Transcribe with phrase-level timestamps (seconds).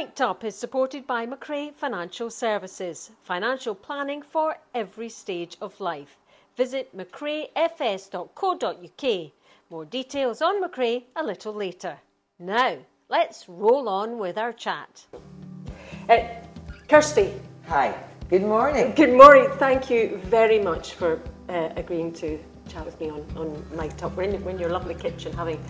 [0.00, 6.16] Mic'd Up is supported by Macrae Financial Services, financial planning for every stage of life.
[6.56, 9.30] Visit macraefs.co.uk.
[9.68, 11.98] More details on Macrae a little later.
[12.38, 12.78] Now,
[13.10, 15.04] let's roll on with our chat.
[16.08, 16.20] Uh,
[16.88, 17.34] Kirsty.
[17.68, 17.94] Hi.
[18.30, 18.94] Good morning.
[18.96, 19.50] Good morning.
[19.58, 21.20] Thank you very much for
[21.50, 22.38] uh, agreeing to
[22.70, 24.16] chat with me on, on Mic'd Up.
[24.16, 25.62] We're in, we're in your lovely kitchen having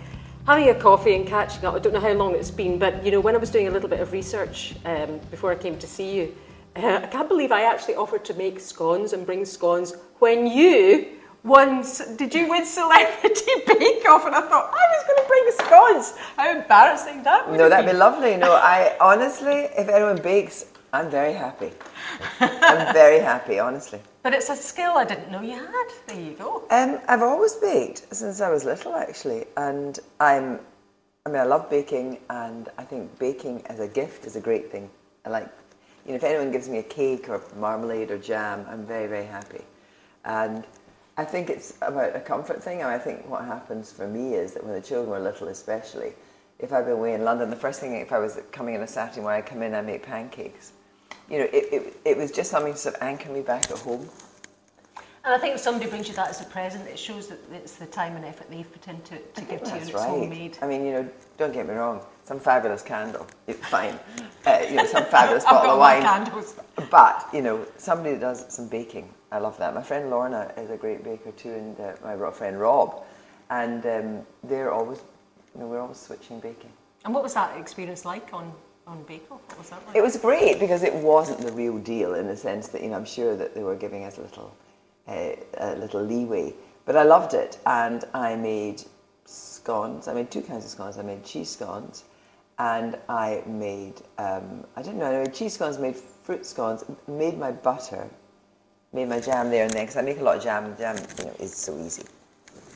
[0.47, 1.75] having a coffee and catching up.
[1.75, 3.71] I don't know how long it's been, but you know, when I was doing a
[3.71, 6.35] little bit of research um, before I came to see you,
[6.77, 11.07] uh, I can't believe I actually offered to make scones and bring scones when you
[11.43, 14.27] once did you win Celebrity Bake Off?
[14.27, 16.19] And I thought I was going to bring scones.
[16.37, 17.93] How embarrassing that would No, that'd be.
[17.93, 18.37] be lovely.
[18.37, 21.73] No, I honestly, if anyone bakes, I'm very happy.
[22.41, 24.01] I'm very happy, honestly.
[24.23, 25.89] But it's a skill I didn't know you had.
[26.07, 26.65] There you go.
[26.71, 30.61] Um, I've always baked since I was little, actually, and I'm.
[31.27, 34.71] I mean, I love baking, and I think baking as a gift is a great
[34.71, 34.91] thing.
[35.25, 35.49] I like,
[36.05, 39.27] you know, if anyone gives me a cake or marmalade or jam, I'm very, very
[39.27, 39.63] happy.
[40.25, 40.65] And
[41.19, 42.81] I think it's about a comfort thing.
[42.81, 46.15] And I think what happens for me is that when the children were little, especially,
[46.59, 48.87] if I've been away in London, the first thing, if I was coming in a
[48.87, 50.73] Saturday when I come in, I make pancakes.
[51.29, 53.79] You know, it, it, it was just something to sort of anchor me back at
[53.79, 54.09] home.
[55.23, 57.77] And I think if somebody brings you that as a present, it shows that it's
[57.77, 60.09] the time and effort they've put into it to give to you and it's right.
[60.09, 60.59] homemade.
[60.63, 62.01] I mean, you know, don't get me wrong.
[62.25, 63.99] Some fabulous candle, it's fine.
[64.47, 66.03] Uh, you know, some fabulous I've bottle got of wine.
[66.03, 66.55] candles.
[66.91, 69.75] But you know, somebody that does some baking, I love that.
[69.75, 73.05] My friend Lorna is a great baker too, and uh, my friend Rob,
[73.51, 75.03] and um, they're always,
[75.55, 76.73] you know, we're always switching baking.
[77.05, 78.53] And what was that experience like on,
[78.91, 78.99] on?
[78.99, 79.97] What was that like?
[79.97, 82.97] It was great because it wasn't the real deal in the sense that you know
[82.97, 84.57] I'm sure that they were giving us a little,
[85.09, 86.55] uh, a little leeway.
[86.85, 88.83] But I loved it, and I made
[89.25, 90.09] scones.
[90.09, 90.99] I made two kinds of scones.
[90.99, 92.05] I made cheese scones,
[92.59, 97.39] and I made um, I didn't know I made cheese scones, made fruit scones, made
[97.39, 98.09] my butter,
[98.93, 100.65] made my jam there and then because I make a lot of jam.
[100.65, 102.05] And jam you know is so easy.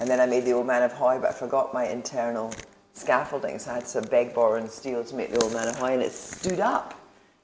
[0.01, 2.53] And then I made the old man of Hoy, but I forgot my internal
[2.95, 5.75] scaffolding, so I had to beg, borrow, and steal to make the old man a
[5.77, 6.99] Hoy, and it stood up.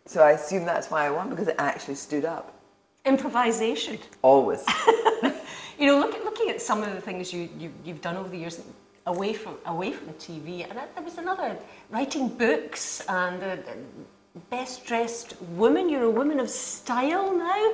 [0.07, 2.55] So I assume that's why I won because it actually stood up.
[3.05, 3.99] Improvisation.
[4.23, 4.65] Always.
[5.81, 8.29] You know, look at, looking at some of the things you, you, you've done over
[8.29, 8.61] the years
[9.07, 11.57] away from, away from the TV, and there was another,
[11.89, 13.57] writing books and uh,
[14.51, 15.89] best dressed woman.
[15.89, 17.73] You're a woman of style now.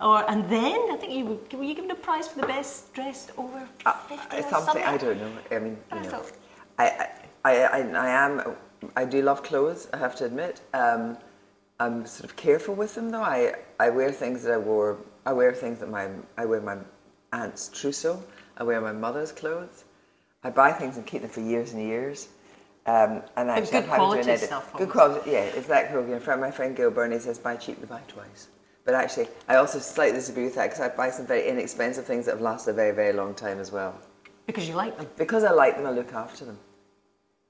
[0.00, 2.92] Or, and then, I think you were, were you given a prize for the best
[2.92, 3.60] dressed over
[4.08, 5.30] 50 or Uh, something I don't know.
[5.52, 6.22] I mean, you know,
[6.78, 7.08] I,
[7.44, 8.56] I, I, I am.
[8.94, 9.88] I do love clothes.
[9.92, 10.60] I have to admit.
[10.74, 11.16] Um,
[11.78, 13.22] I'm sort of careful with them though.
[13.22, 14.98] I, I wear things that I wore.
[15.24, 16.78] I wear things that my I wear my
[17.32, 18.22] aunt's trousseau.
[18.56, 19.84] I wear my mother's clothes.
[20.42, 22.28] I buy things and keep them for years and years.
[22.86, 24.40] Um, and actually, good I'm having to quality edit.
[24.40, 25.30] stuff, Good quality.
[25.32, 26.06] Yeah, it's that cool.
[26.06, 28.48] You know, my friend Gil Burney says, "Buy cheap to buy twice."
[28.84, 32.26] But actually, I also slightly disagree with that because I buy some very inexpensive things
[32.26, 34.00] that have lasted a very, very long time as well
[34.46, 35.06] because you like them.
[35.16, 36.58] because I like them, I look after them.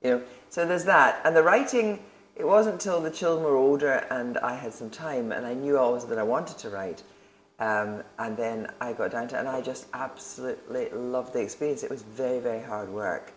[0.02, 1.20] You know, so there's that.
[1.24, 2.00] And the writing,
[2.36, 5.78] it wasn't until the children were older and I had some time, and I knew
[5.78, 7.02] always that I wanted to write.
[7.58, 11.82] Um, and then I got down to it, and I just absolutely loved the experience.
[11.82, 13.32] It was very, very hard work,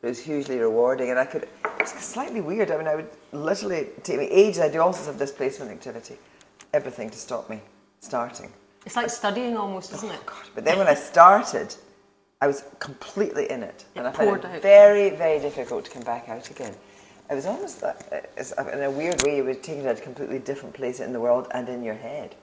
[0.00, 1.10] but it was hugely rewarding.
[1.10, 2.70] And I could, it was slightly weird.
[2.70, 4.60] I mean, I would literally take me ages.
[4.60, 6.16] I do all sorts of displacement activity,
[6.72, 7.60] everything to stop me
[8.00, 8.52] starting.
[8.86, 10.20] It's like studying almost, isn't it?
[10.54, 11.74] But then when I started,
[12.44, 14.60] I was completely in it, It and I found it out.
[14.60, 16.74] very, very difficult to come back out again.
[17.30, 17.96] It was almost like,
[18.70, 21.48] in a weird way, you were taken to a completely different place in the world
[21.52, 22.34] and in your head.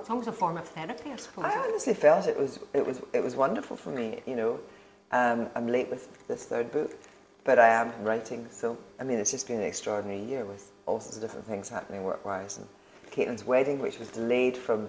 [0.00, 1.44] It's almost a form of therapy, I suppose.
[1.44, 4.22] I honestly felt it was, it was, it was wonderful for me.
[4.26, 4.60] You know,
[5.12, 6.96] um, I'm late with this third book,
[7.44, 8.48] but I am writing.
[8.50, 11.68] So I mean, it's just been an extraordinary year with all sorts of different things
[11.68, 12.66] happening work-wise, and
[13.12, 14.88] Caitlin's wedding, which was delayed from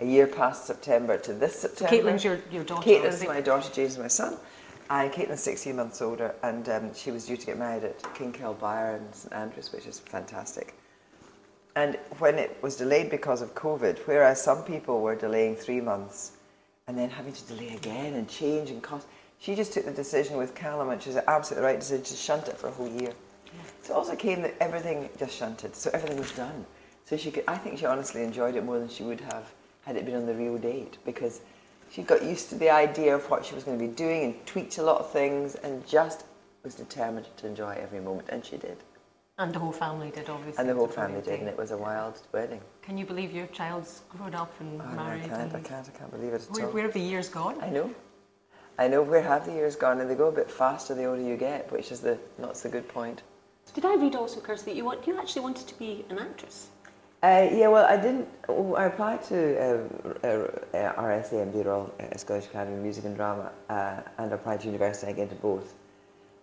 [0.00, 1.94] a year past September to this September.
[1.94, 2.88] Caitlin's your, your daughter.
[2.88, 4.36] Caitlin's my daughter, James my son,
[4.88, 8.58] and Caitlin's 16 months older, and um, she was due to get married at Kinkell
[8.58, 10.74] Byre in St Andrews, which is fantastic.
[11.76, 16.32] And when it was delayed because of COVID, whereas some people were delaying three months
[16.88, 19.06] and then having to delay again and change and cost,
[19.38, 22.48] she just took the decision with Callum, which is absolutely the right decision, to shunt
[22.48, 23.12] it for a whole year.
[23.82, 26.66] So it also came that everything just shunted, so everything was done.
[27.04, 29.96] So she could, I think she honestly enjoyed it more than she would have had
[29.96, 31.40] it been on the real date because
[31.90, 34.46] she got used to the idea of what she was going to be doing and
[34.46, 36.24] tweaked a lot of things and just
[36.62, 38.76] was determined to enjoy every moment, and she did.
[39.38, 40.60] And the whole family did, obviously.
[40.60, 42.60] And the whole family did, and it was a wild wedding.
[42.82, 45.24] Can you believe your child's grown up and Oh, no, I married?
[45.30, 46.72] can't, I can't, I can't believe it at Where, all.
[46.72, 47.56] where have the years gone?
[47.62, 47.90] I know.
[48.78, 51.22] I know where have the years gone, and they go a bit faster the older
[51.22, 53.22] you get, which is the not so good point.
[53.74, 56.68] Did I read also, Kirsty, that you, want, you actually wanted to be an actress?
[57.22, 58.26] Uh, yeah, well, I didn't.
[58.48, 64.00] I applied to uh, RSAM, the Royal uh, Scottish Academy of Music and Drama, uh,
[64.16, 65.12] and applied to university.
[65.12, 65.74] I get to both,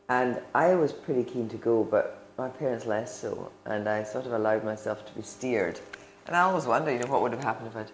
[0.09, 4.27] and I was pretty keen to go, but my parents less so, and I sort
[4.27, 5.79] of allowed myself to be steered.
[6.27, 7.91] And I always wonder, you know, what would have happened if I'd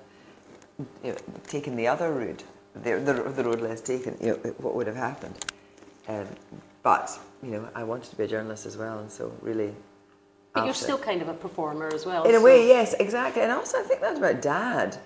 [1.04, 2.44] you know, taken the other route,
[2.76, 4.18] the, the, the road less taken.
[4.20, 5.46] You know, what would have happened?
[6.10, 6.28] Um,
[6.82, 9.74] but you know, I wanted to be a journalist as well, and so really
[10.54, 12.24] But you're still kind of a performer as well.
[12.26, 13.42] in a way, yes, exactly.
[13.42, 14.98] And also, I think that's about Dad,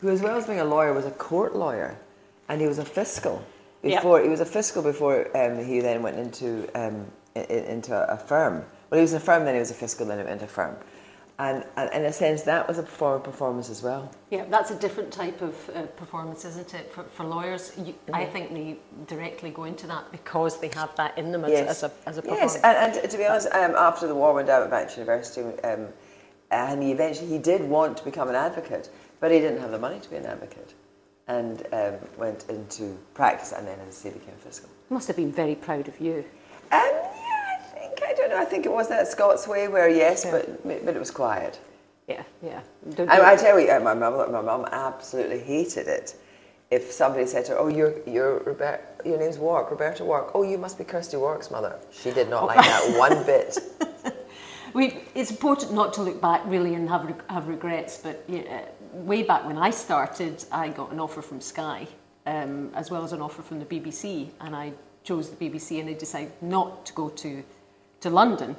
[0.00, 1.96] who, as well as being a lawyer, was a court lawyer,
[2.48, 3.42] and he was a fiscal
[3.82, 4.20] before.
[4.22, 8.64] He was a fiscal before um, he then went into um, into a firm.
[8.90, 10.44] Well, he was in a firm, then he was a fiscal, then he went into
[10.46, 10.76] a firm,
[11.40, 14.02] and, and in a sense, that was a performer performance as well.
[14.30, 16.92] Yeah, that's a different type of uh, performance, isn't it?
[16.92, 18.32] For, for lawyers, you, I Mm-hmm.
[18.32, 18.76] think they
[19.14, 22.22] directly go into that because they have that in them as, as a as a
[22.22, 22.42] performer.
[22.42, 24.94] Yes, and, and to be honest, um, after the war, when Dad went back to
[25.00, 25.88] university, um,
[26.50, 28.90] and he eventually he did want to become an advocate,
[29.20, 30.74] but he didn't have the money to be an advocate,
[31.28, 34.68] and um, went into practice, and then, as I say, became a fiscal.
[34.90, 36.24] Must have been very proud of you.
[36.72, 37.09] Um, yeah,
[38.10, 38.42] I think don't know.
[38.42, 40.32] I think it was that Scots way, where yes, Yeah.
[40.32, 41.60] but but it was quiet.
[42.08, 42.60] Yeah, yeah.
[42.94, 46.16] Don't- I, I tell you, uh, my mum, my mum absolutely hated it.
[46.70, 50.32] If somebody said to her, "Oh, you're you're Robert, your name's Wark, Roberta Wark.
[50.34, 53.58] Oh, you must be Kirsty Wark's mother." She did not like that one bit.
[54.72, 58.98] We, it's important not to look back really and have, have regrets, but yeah, uh,
[58.98, 61.88] way back when I started, I got an offer from Sky,
[62.26, 64.72] um, as well as an offer from the BBC, and I
[65.02, 67.42] chose the BBC and I decided not to go to,
[68.00, 68.56] to London.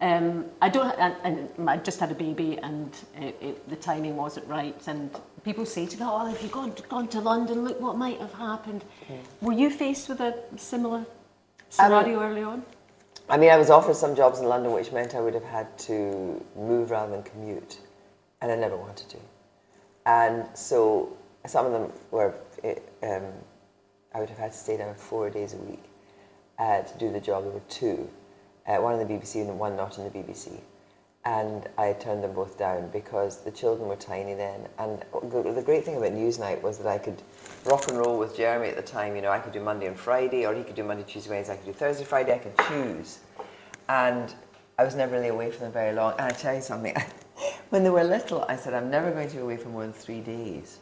[0.00, 4.16] Um, I don't, and, and I just had a baby, and it, it, the timing
[4.16, 4.76] wasn't right.
[4.86, 5.10] And
[5.44, 8.34] people say to me, "Oh, if you'd gone, gone to London, look what might have
[8.34, 8.84] happened."
[9.40, 11.06] Were you faced with a similar
[11.70, 12.62] scenario early on?
[13.28, 15.78] I mean, I was offered some jobs in London, which meant I would have had
[15.78, 17.78] to move rather than commute,
[18.42, 19.18] and I never wanted to.
[20.04, 21.16] And so
[21.46, 22.34] some of them were,
[23.02, 23.24] um,
[24.14, 25.82] I would have had to stay down four days a week
[26.58, 27.44] uh, to do the job.
[27.44, 28.08] There were two,
[28.66, 30.60] uh, one in the BBC and one not in the BBC.
[31.26, 34.68] And I turned them both down because the children were tiny then.
[34.78, 37.22] And the the great thing about Newsnight was that I could
[37.64, 39.16] rock and roll with Jeremy at the time.
[39.16, 41.54] You know, I could do Monday and Friday, or he could do Monday, Tuesday, Wednesday.
[41.54, 42.34] I could do Thursday, Friday.
[42.34, 43.20] I could choose.
[43.88, 44.34] And
[44.78, 46.12] I was never really away from them very long.
[46.12, 46.94] And I tell you something,
[47.70, 49.92] when they were little, I said, I'm never going to be away for more than
[49.92, 50.78] three days.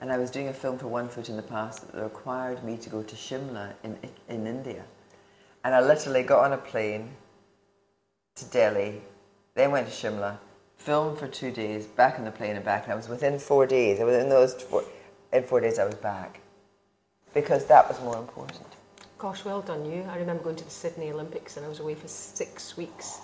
[0.00, 2.76] And I was doing a film for One Foot in the Past that required me
[2.76, 3.96] to go to Shimla in,
[4.28, 4.84] in India.
[5.64, 7.10] And I literally got on a plane
[8.36, 9.02] to Delhi,
[9.54, 10.38] then went to Shimla,
[10.76, 12.84] filmed for two days, back on the plane and back.
[12.84, 14.84] And I was within four days, I was in those four,
[15.32, 16.40] in four days I was back.
[17.34, 18.66] Because that was more important.
[19.18, 20.02] Gosh, well done you.
[20.10, 23.20] I remember going to the Sydney Olympics and I was away for six weeks.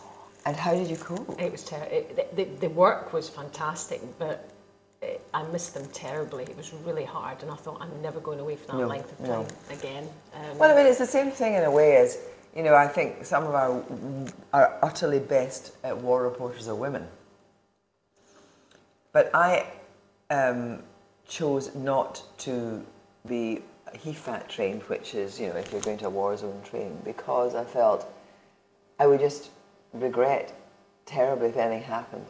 [0.46, 1.40] And how did you cope?
[1.40, 4.48] It was ter- it, the, the work was fantastic, but
[5.32, 6.44] I missed them terribly.
[6.44, 9.12] It was really hard, and I thought I'm never going away for that No, length
[9.12, 9.44] of no.
[9.44, 10.08] time again.
[10.34, 12.18] Um, Well, I mean, it's the same thing in a way as,
[12.56, 13.82] you know, I think some of our,
[14.52, 17.06] our utterly best uh, war reporters are women.
[19.12, 19.66] But I
[20.30, 20.82] um,
[21.26, 22.84] chose not to
[23.26, 23.62] be
[23.94, 27.54] HEFAT trained, which is, you know, if you're going to a war zone training, because
[27.54, 28.06] I felt
[28.98, 29.50] I would just
[29.92, 30.52] regret
[31.06, 32.26] terribly if anything happened.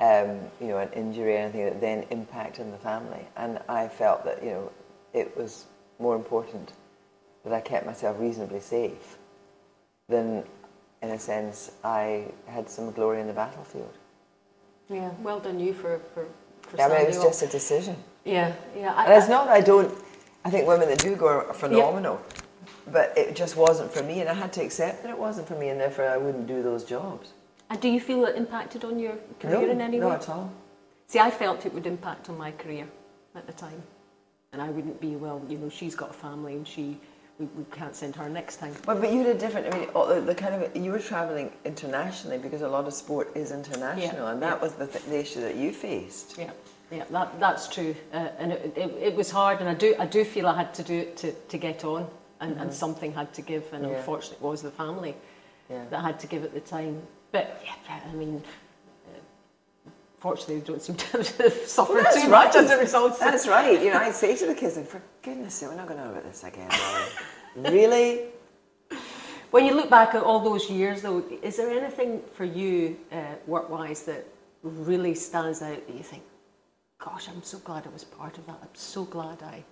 [0.00, 3.24] Um, you know, an injury or anything that then impacted the family.
[3.36, 4.72] And I felt that, you know,
[5.12, 5.66] it was
[6.00, 6.72] more important
[7.44, 9.18] that I kept myself reasonably safe
[10.08, 10.42] than,
[11.02, 13.94] in a sense, I had some glory in the battlefield.
[14.88, 16.26] yeah, well done you for for.
[16.62, 17.96] for I mean, it was just a decision.
[18.24, 18.92] yeah, yeah.
[18.94, 19.94] I, And it's I- not that I don't,
[20.44, 22.20] I think women that do go are phenomenal,
[22.92, 25.54] but it just wasn't for me, and I had to accept that it wasn't for
[25.54, 27.32] me, and therefore I wouldn't do those jobs.
[27.74, 30.12] And do you feel it impacted on your career no, in any way?
[30.12, 30.50] at all.
[31.08, 32.86] See, I felt it would impact on my career
[33.34, 33.82] at the time,
[34.52, 35.42] and I wouldn't be well.
[35.48, 36.96] You know, she's got a family, and she
[37.40, 38.72] we, we can't send her next time.
[38.86, 41.50] But, but you had a different, I mean, the, the kind of, you were travelling
[41.64, 44.62] internationally because a lot of sport is international, and that yeah.
[44.62, 46.38] was the, th- the issue that you faced.
[46.38, 46.52] Yeah,
[46.92, 50.06] yeah, that, that's true, uh, and it, it, it was hard, and I do I
[50.06, 52.06] do feel I had to do it to, to get on,
[52.40, 53.92] and, and something had to give, and Mm-hmm.
[53.92, 53.98] Yeah.
[53.98, 55.14] unfortunately it was the family
[55.68, 55.84] Yeah.
[55.90, 57.02] that had to give at the time.
[57.34, 58.40] But yeah, I mean,
[59.08, 63.18] uh, fortunately, we don't seem to have suffered Well, too much as a result.
[63.18, 63.82] That's right.
[63.82, 66.04] You know, I'd say to the kids, like, for goodness sake, we're not going to
[66.04, 66.70] know about this again.
[67.56, 68.26] really?
[69.50, 73.34] When you look back at all those years, though, is there anything for you, uh,
[73.48, 74.24] work-wise, that
[74.62, 76.22] really stands out that you think,
[76.98, 78.58] "Gosh, I'm so glad I was part of that.
[78.62, 79.64] I'm so glad I,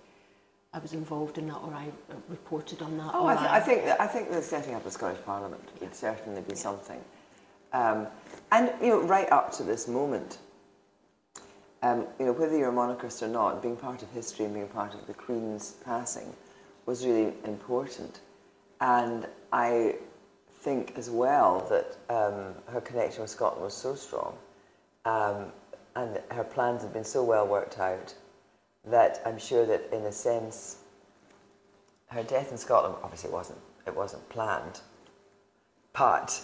[0.73, 1.87] I was involved in that, or I
[2.27, 5.23] reported on that." Oh, I, th- I think I think that setting up the Scottish
[5.25, 7.01] Parliament would certainly be something.
[7.73, 8.07] Um,
[8.51, 10.37] and you know, right up to this moment,
[11.81, 14.67] um, you know, whether you're a monarchist or not, being part of history and being
[14.67, 16.33] part of the Queen's passing
[16.85, 18.21] was really important.
[18.79, 19.95] And I
[20.63, 24.37] think as well that um, her connection with Scotland was so strong
[25.05, 25.47] um,
[25.95, 28.15] and her plans had been so well worked out
[28.85, 30.77] that I'm sure that in a sense
[32.07, 34.79] her death in Scotland obviously wasn't it wasn't planned
[35.91, 36.41] but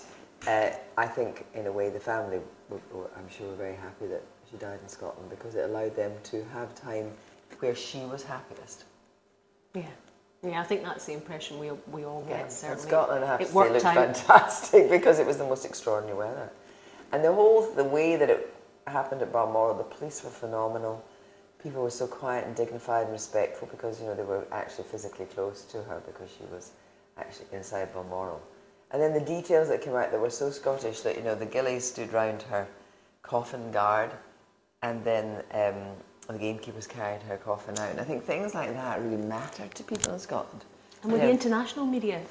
[0.48, 4.08] uh, I think in a way the family were, were, I'm sure were very happy
[4.08, 7.12] that she died in Scotland because it allowed them to have time
[7.60, 8.86] where she was happiest
[9.74, 9.84] Yeah.
[10.42, 12.82] Yeah, I think that's the impression we, we all get, And certainly.
[12.84, 16.50] Scotland, I have it to say, looked fantastic because it was the most extraordinary weather.
[17.12, 18.54] And the whole, the way that it
[18.88, 21.04] happened at Balmoral, the police were phenomenal.
[21.62, 25.26] People were so quiet and dignified and respectful because, you know, they were actually physically
[25.26, 26.72] close to her because she was
[27.18, 28.42] actually inside Balmoral.
[28.92, 31.46] And then the details that came out that were so Scottish that, you know, the
[31.46, 32.68] gillies stood round her
[33.22, 34.12] coffin guard
[34.82, 35.96] and then um,
[36.28, 37.92] the gamekeepers carried her coffin out.
[37.92, 40.66] And I think things like that really matter to people in Scotland.
[41.04, 42.22] And with You the international media,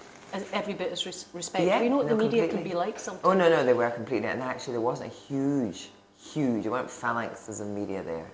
[0.53, 1.67] every bit as res- respectful.
[1.67, 3.25] Yeah, you know what no, the media can be like sometimes.
[3.25, 6.65] Oh no, no, they were completely, and actually there wasn't a huge, huge.
[6.65, 8.31] There weren't phalanxes of media there.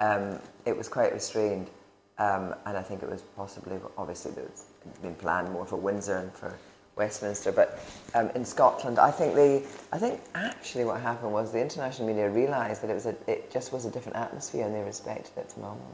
[0.00, 1.70] Um, it was quite restrained,
[2.18, 4.66] um, and I think it was possibly, obviously, it's
[5.02, 6.54] been planned more for Windsor and for
[6.96, 7.78] Westminster, but
[8.14, 12.28] um, in Scotland, I think they, I think actually what happened was the international media
[12.28, 15.50] realised that it was a, it just was a different atmosphere, and they respected it
[15.50, 15.86] phenomenally.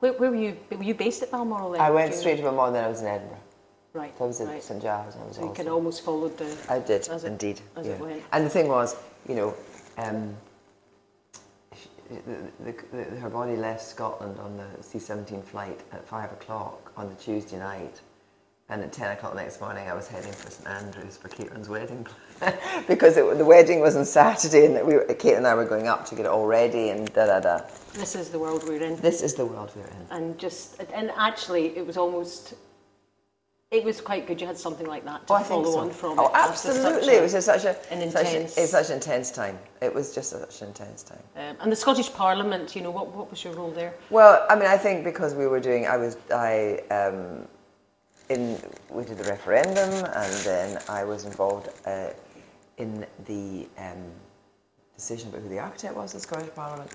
[0.00, 0.56] Where, where were you?
[0.70, 1.80] Were you based at Balmoral then?
[1.80, 3.40] I went straight to Balmoral, then I was in Edinburgh.
[3.94, 4.16] Right.
[4.18, 4.62] So I was at right.
[4.62, 6.54] St Giles, and I was So you can almost follow the.
[6.68, 7.60] I did, as it- indeed.
[7.76, 7.94] as yeah.
[7.94, 8.22] it went.
[8.32, 8.94] And the thing was,
[9.26, 9.54] you know,
[9.96, 10.36] um,
[12.10, 17.08] the, the, the, her body left Scotland on the C-17 flight at five o'clock on
[17.08, 18.00] the Tuesday night,
[18.68, 21.68] and at ten o'clock the next morning I was heading for St Andrews for Caitlin's
[21.68, 22.06] wedding
[22.88, 25.86] because it, the wedding was on Saturday, and we were, Kate and I were going
[25.86, 27.60] up to get it all ready and da da da.
[27.94, 28.96] This is the world we're in.
[28.96, 30.06] This is the world we're in.
[30.10, 32.54] and just and actually it was almost
[33.72, 35.78] it was quite good you had something like that to Oh, follow so.
[35.80, 37.14] on from oh, it absolutely!
[37.14, 39.58] a- it was just such a an such a- intense- it's such an intense time.
[39.80, 41.22] It was just such an intense time.
[41.36, 44.54] um, and the Scottish Parliament you know what, what was your role there Well, I
[44.56, 47.48] mean, I think because we were doing, I was, I, um,
[48.28, 52.10] in, we did the referendum, and then I was involved uh,
[52.78, 54.10] in the um,
[54.96, 56.90] decision about who the architect was in the Scottish Parliament,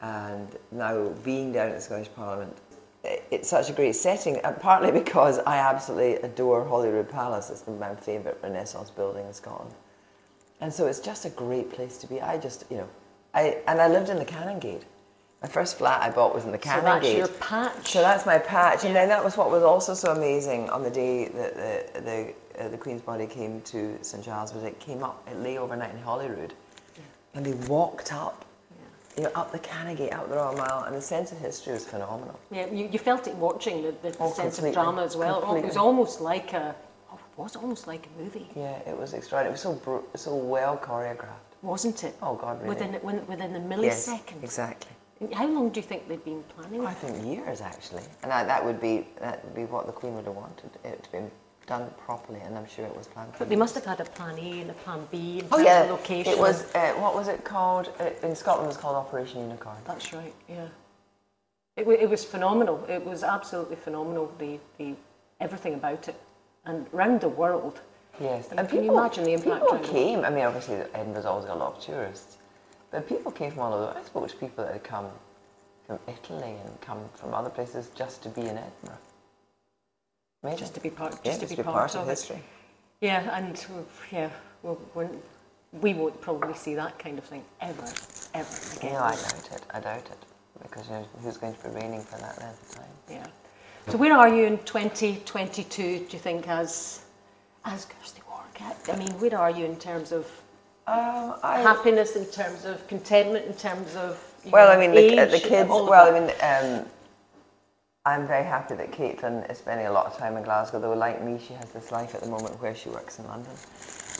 [0.00, 2.56] and now being down at the Scottish Parliament,
[3.04, 7.50] it's such a great setting, and partly because I absolutely adore Holyrood Palace.
[7.50, 9.74] It's my favourite Renaissance building in Scotland.
[10.60, 12.20] And so it's just a great place to be.
[12.20, 12.88] I just, you know,
[13.34, 14.82] I and I lived in the Canongate.
[15.42, 17.90] My first flat I bought was in the so that's your patch?
[17.92, 20.90] So that's my patch, and then that was what was also so amazing on the
[20.90, 25.02] day that the the, uh, the Queen's body came to St Giles was it came
[25.02, 26.54] up, it lay overnight in Holyrood,
[27.34, 28.44] and they walked up,
[29.16, 31.84] you know, up the Canongate, up the Royal Mile, and the sense of history was
[31.84, 32.38] phenomenal.
[32.52, 35.42] yeah you, you felt it watching the, the Oh, sense of drama as well.
[35.44, 36.72] Oh, it was almost like a
[37.10, 38.48] oh, it was almost like a movie.
[38.54, 39.48] Yeah, it was extraordinary.
[39.50, 41.50] It was so br- so well choreographed.
[41.62, 42.14] wasn't it?
[42.22, 42.68] Oh God, really?
[42.68, 44.44] within within, within a yes, millisecond.
[44.44, 44.92] exactly.
[45.32, 48.64] How long do you think they'd been planning I think years actually, and I, that
[48.64, 51.18] would be that would be what the Queen would have wanted it to be
[51.66, 53.32] done properly, and I'm sure it was planned.
[53.38, 56.32] but they must have had a plan A and a plan B Oh yeah, location
[56.32, 56.74] it was.
[56.74, 58.66] Uh, what was it called uh, in Scotland?
[58.66, 59.76] It was called Operation Unicorn.
[59.86, 60.34] That's right.
[60.48, 60.66] Yeah.
[61.76, 62.84] It, it was phenomenal.
[62.88, 64.32] It was absolutely phenomenal.
[64.38, 64.94] The the
[65.40, 66.16] everything about it,
[66.64, 67.80] and round the world.
[68.20, 69.96] Yes, And can you imagine the impact People around the world?
[69.96, 70.24] came.
[70.24, 72.36] I mean, obviously Edinburgh's always got a lot of tourists,
[72.92, 73.98] but people came from all over.
[73.98, 75.06] I spoke to people that had come
[75.86, 78.98] from Italy and come from other places just to be in Edinburgh.
[80.42, 80.58] Amazing.
[80.58, 82.10] Just to be part, just yeah, to just be, part, of, it.
[82.10, 82.42] history.
[83.00, 83.64] Yeah, and
[84.10, 84.28] yeah,
[84.62, 85.08] we're, we're,
[85.80, 87.86] we won't probably see that kind of thing ever,
[88.34, 88.92] ever again.
[88.92, 89.62] No, I doubt it.
[89.72, 90.24] I doubt it
[90.62, 92.90] because you know, who's going to be reigning for that length of time?
[93.08, 93.26] Yeah.
[93.88, 95.82] So where are you in 2022?
[95.82, 97.02] Do you think as
[97.64, 98.42] as Kirsty Wark?
[98.88, 100.26] I mean, where are you in terms of
[100.86, 104.94] Um, I, happiness, in terms of contentment, in terms of you Well, know, I mean,
[104.94, 105.68] the, uh, the kids.
[105.68, 105.92] Well?
[105.92, 106.86] I mean, um,
[108.04, 110.80] I'm very happy that Caitlin is spending a lot of time in Glasgow.
[110.80, 113.52] Though, like me, she has this life at the moment where she works in London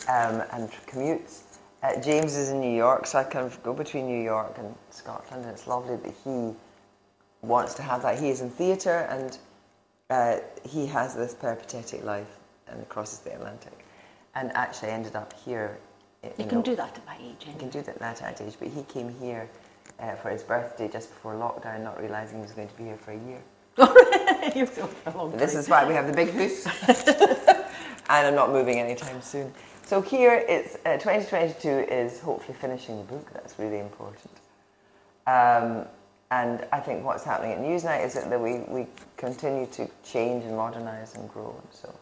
[0.08, 1.42] um, and commutes.
[1.82, 4.72] Uh, James is in New York, so I kind of go between New York and
[4.90, 5.44] Scotland.
[5.44, 6.54] And it's lovely that he
[7.40, 8.20] wants to have that.
[8.20, 9.36] He is in theatre, and
[10.10, 12.38] uh, he has this peripatetic life
[12.68, 13.84] and crosses the Atlantic,
[14.36, 15.80] and actually ended up here.
[16.22, 17.46] You you can know, do that at my age.
[17.46, 19.48] you can do that at that age, but he came here
[20.00, 22.96] uh, for his birthday just before lockdown, not realising he was going to be here
[22.96, 23.40] for a year.
[23.76, 26.66] For a this is why we have the big house.
[28.10, 29.50] and I'm not moving anytime soon.
[29.86, 33.32] So here, it's uh, 2022 is hopefully finishing the book.
[33.32, 34.30] That's really important.
[35.26, 35.86] Um,
[36.30, 38.86] and I think what's happening at Newsnight is that we, we
[39.16, 41.54] continue to change and modernise and grow.
[41.58, 41.94] And so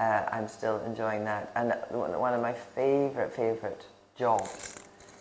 [0.00, 1.52] uh, I'm still enjoying that.
[1.54, 3.84] And one of my favourite, favourite
[4.16, 4.76] jobs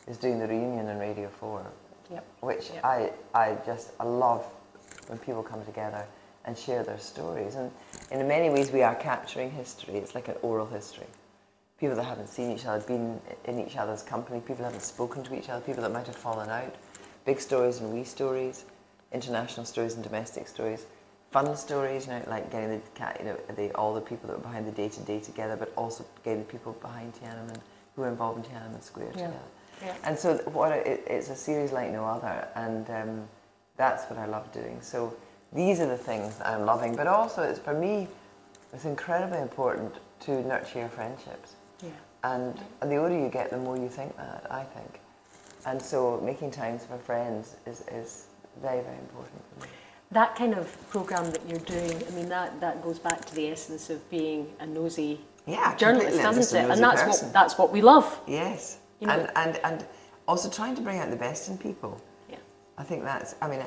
[0.08, 1.66] is doing the reunion on Radio 4,
[2.12, 2.26] Yep.
[2.40, 2.86] which Yep.
[2.86, 4.44] I, I just I love
[5.08, 6.06] when people come together
[6.46, 7.56] and share their stories.
[7.56, 7.70] And
[8.10, 9.96] in many ways, we are capturing history.
[9.98, 11.08] It's like an oral history.
[11.78, 15.24] People that haven't seen each other, been in each other's company, people that haven't spoken
[15.24, 16.74] to each other, people that might have fallen out,
[17.26, 18.66] big stories and wee stories,
[19.12, 20.86] international stories and domestic stories,
[21.32, 24.38] fun stories, you know, like getting the cat, you know, the, all the people that
[24.38, 27.60] were behind the day to day together, but also getting the people behind Tiananmen
[27.96, 29.12] who were involved in Tiananmen Square Yeah.
[29.14, 29.40] together.
[29.86, 29.96] Yeah.
[30.04, 33.28] And so, what it, it's a series like no other, and um,
[33.78, 34.80] that's what I love doing.
[34.82, 35.14] So,
[35.54, 38.08] these are the things that I'm loving, but also, it's for me,
[38.74, 41.54] it's incredibly important to nurture your friendships.
[41.82, 41.92] Yeah.
[42.26, 45.00] And, and the older you get, the more you think that, I think.
[45.66, 48.26] And so, making times for friends is, is
[48.62, 49.72] very, very important for me.
[50.12, 53.48] That kind of program that you're doing, I mean, that, that goes back to the
[53.50, 56.28] essence of being a nosy Yeah, journalist, completely.
[56.28, 56.74] I'm just doesn't it?
[56.74, 57.28] And that's person.
[57.28, 58.20] what that's what we love.
[58.28, 58.80] Yes.
[59.00, 59.86] You know- and, and, and
[60.28, 62.02] also trying to bring out the best in people.
[62.30, 62.38] Yeah.
[62.78, 63.64] I think that's, I mean,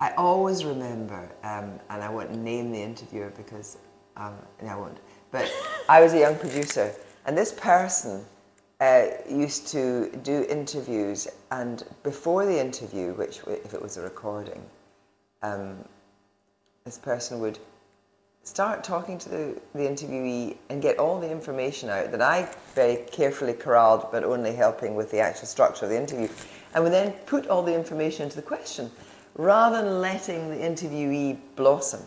[0.00, 3.78] I always remember, um, and I won't name the interviewer because,
[4.18, 4.98] um, no, I won't,
[5.30, 5.50] but
[5.88, 6.92] I was a young producer,
[7.24, 8.22] and this person
[8.80, 14.62] uh, used to do interviews, and before the interview, which, if it was a recording,
[15.42, 15.76] um,
[16.84, 17.58] this person would
[18.42, 23.04] start talking to the, the interviewee and get all the information out that I very
[23.10, 26.28] carefully corralled, but only helping with the actual structure of the interview,
[26.74, 28.90] and would then put all the information into the question
[29.34, 32.00] rather than letting the interviewee blossom.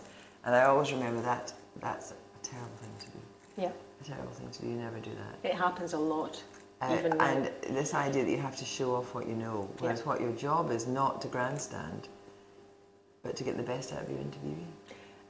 [0.45, 3.19] And I always remember that that's a terrible thing to do.
[3.57, 3.71] Yeah.
[4.01, 4.67] A terrible thing to do.
[4.69, 5.50] You never do that.
[5.50, 6.41] It happens a lot.
[6.81, 7.25] Uh, even now.
[7.25, 10.05] and this idea that you have to show off what you know, whereas Yeah.
[10.05, 12.07] what your job is not to grandstand,
[13.30, 14.65] but to get the best out of your interviewee.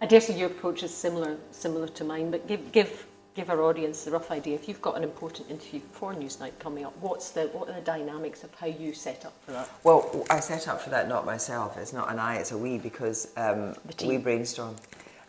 [0.01, 3.61] I dare say your approach is similar similar to mine, but give give give our
[3.61, 4.55] audience the rough idea.
[4.55, 7.81] If you've got an important interview for Newsnight coming up, what's the what are the
[7.81, 9.69] dynamics of how you set up for that?
[9.83, 11.75] Well, I set up for that not myself.
[11.75, 14.77] It's not an I, it's a we because um, we brainstorm.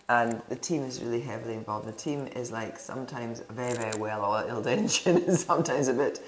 [0.08, 1.88] And the team is really heavily involved.
[1.88, 6.20] The team is like sometimes very, very well oiled engine and sometimes a bit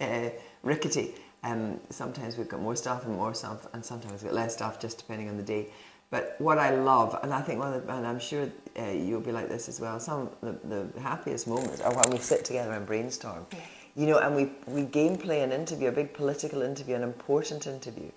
[0.00, 0.30] uh,
[0.62, 1.14] rickety.
[1.42, 4.78] Um, sometimes we've got more staff and more staff, and sometimes we've got less staff,
[4.78, 5.68] just depending on the day.
[6.10, 9.20] But what I love, and I think one of the, and I'm sure uh, you'll
[9.20, 12.44] be like this as well, some of the, the happiest moments are when we sit
[12.44, 13.46] together and brainstorm.
[13.94, 17.66] You know, and we, we game play an interview, a big political interview, an important
[17.66, 18.10] interview.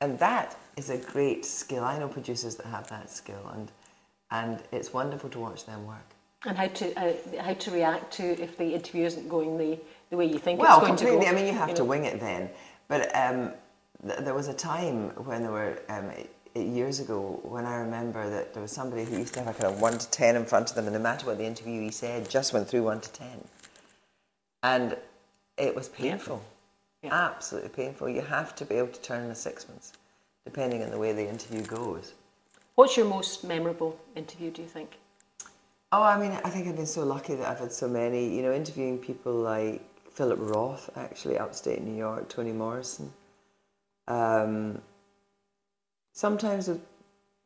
[0.00, 1.84] And that is a great skill.
[1.84, 3.70] I know producers that have that skill, and
[4.32, 6.08] and it's wonderful to watch them work.
[6.44, 9.78] And how to uh, how to react to if the interview isn't going the,
[10.10, 10.96] the way you think Well, it's going completely.
[10.96, 11.18] to go.
[11.18, 11.28] Well, completely.
[11.28, 11.88] I mean, you have to know.
[11.88, 12.50] wing it then.
[12.88, 13.52] But um,
[14.04, 16.10] th- there was a time when there were um,
[16.54, 19.74] years ago when I remember that there was somebody who used to have a kind
[19.74, 22.28] of one to ten in front of them, and no matter what the interviewee said,
[22.28, 23.44] just went through one to ten,
[24.62, 24.96] and
[25.56, 26.42] it was painful,
[27.02, 27.14] Yeah.
[27.14, 28.08] absolutely painful.
[28.08, 29.92] You have to be able to turn a sixpence,
[30.44, 32.12] depending on the way the interview goes.
[32.74, 34.50] What's your most memorable interview?
[34.50, 34.98] Do you think?
[35.92, 38.42] Oh, I mean, I think I've been so lucky that I've had so many, you
[38.42, 43.12] know, interviewing people like Philip Roth, actually, upstate New York, Toni Morrison.
[44.08, 44.80] Um,
[46.12, 46.80] sometimes with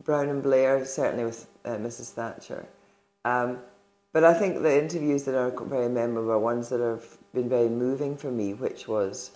[0.04, 2.10] Brown and Blair, certainly with uh, Mrs.
[2.10, 2.66] Thatcher.
[3.24, 3.58] Um,
[4.12, 7.68] but I think the interviews that are very memorable are ones that have been very
[7.68, 9.32] moving for me, which was,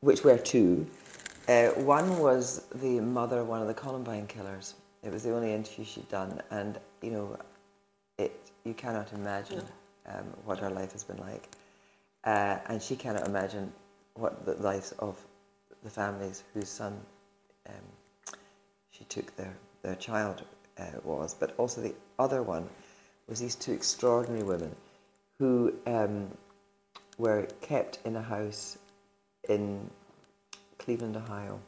[0.00, 0.86] which were two.
[1.48, 4.74] Uh, one was the mother of one of the Columbine killers.
[5.02, 7.36] It was the only interview she'd done, and you know,
[8.18, 8.32] it
[8.64, 9.64] you cannot imagine
[10.06, 11.48] um, what her life has been like,
[12.24, 13.72] uh, and she cannot imagine
[14.14, 15.20] what the lives of
[15.82, 17.00] the families whose son
[18.92, 20.44] she took their their child
[20.78, 21.34] uh, was.
[21.34, 22.68] But also the other one
[23.28, 24.74] was these two extraordinary women
[25.38, 26.28] who um,
[27.18, 28.78] were kept in a house
[29.48, 29.90] in
[30.78, 31.58] Cleveland, Ohio,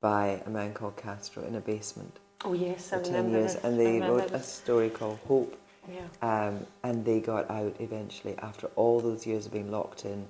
[0.00, 3.64] by a man called Castro in a basement Oh yes, I for 10 years, this.
[3.64, 5.58] and they wrote a story called Hope.
[5.90, 6.06] Yeah.
[6.22, 10.26] Um, and they got out eventually after all those years of being locked in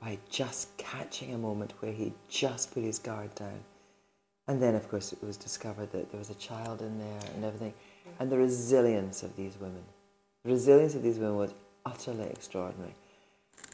[0.00, 3.60] by just catching a moment where he just put his guard down.
[4.48, 7.44] And then, of course, it was discovered that there was a child in there and
[7.44, 7.72] everything.
[8.18, 9.82] And the resilience of these women,
[10.44, 11.54] the resilience of these women was
[11.86, 12.94] utterly extraordinary.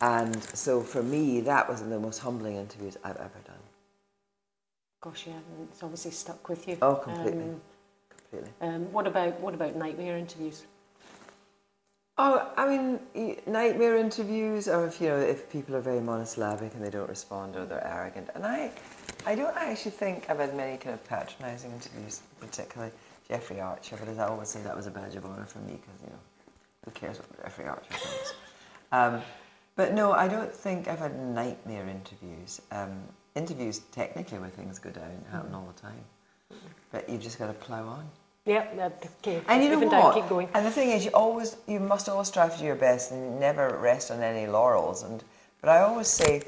[0.01, 3.57] And so for me, that was one of the most humbling interviews I've ever done.
[5.01, 6.77] Gosh, yeah, it's obviously stuck with you.
[6.83, 7.45] Oh, completely.
[7.45, 7.61] Um,
[8.31, 8.51] Completely.
[8.61, 10.65] um, what about what about nightmare interviews?
[12.19, 16.85] Oh, I mean, nightmare interviews, or if you know, if people are very monosyllabic and
[16.85, 18.29] they don't respond, or they're arrogant.
[18.35, 18.73] And I,
[19.27, 22.93] I don't actually think I've had many kind of patronising interviews, particularly
[23.29, 23.97] Jeffrey Archer.
[23.99, 26.11] But as I always say that was a badge of honour for me because you
[26.11, 26.19] know,
[26.85, 28.35] who cares what Jeffrey Archer thinks?
[28.91, 29.21] Um,
[29.77, 32.63] but no, I don't think I've had nightmare interviews.
[32.71, 33.03] Um,
[33.35, 36.61] interviews, technically, where things go down, happen all the time.
[36.91, 38.09] But you've just got to plough on.
[38.47, 38.89] Yeah,
[39.21, 39.43] okay.
[39.47, 39.91] And you know what?
[39.91, 40.49] Down, keep going.
[40.55, 43.39] And the thing is, you always, you must always strive to do your best and
[43.39, 45.03] never rest on any laurels.
[45.03, 45.23] And
[45.61, 46.43] but I always say,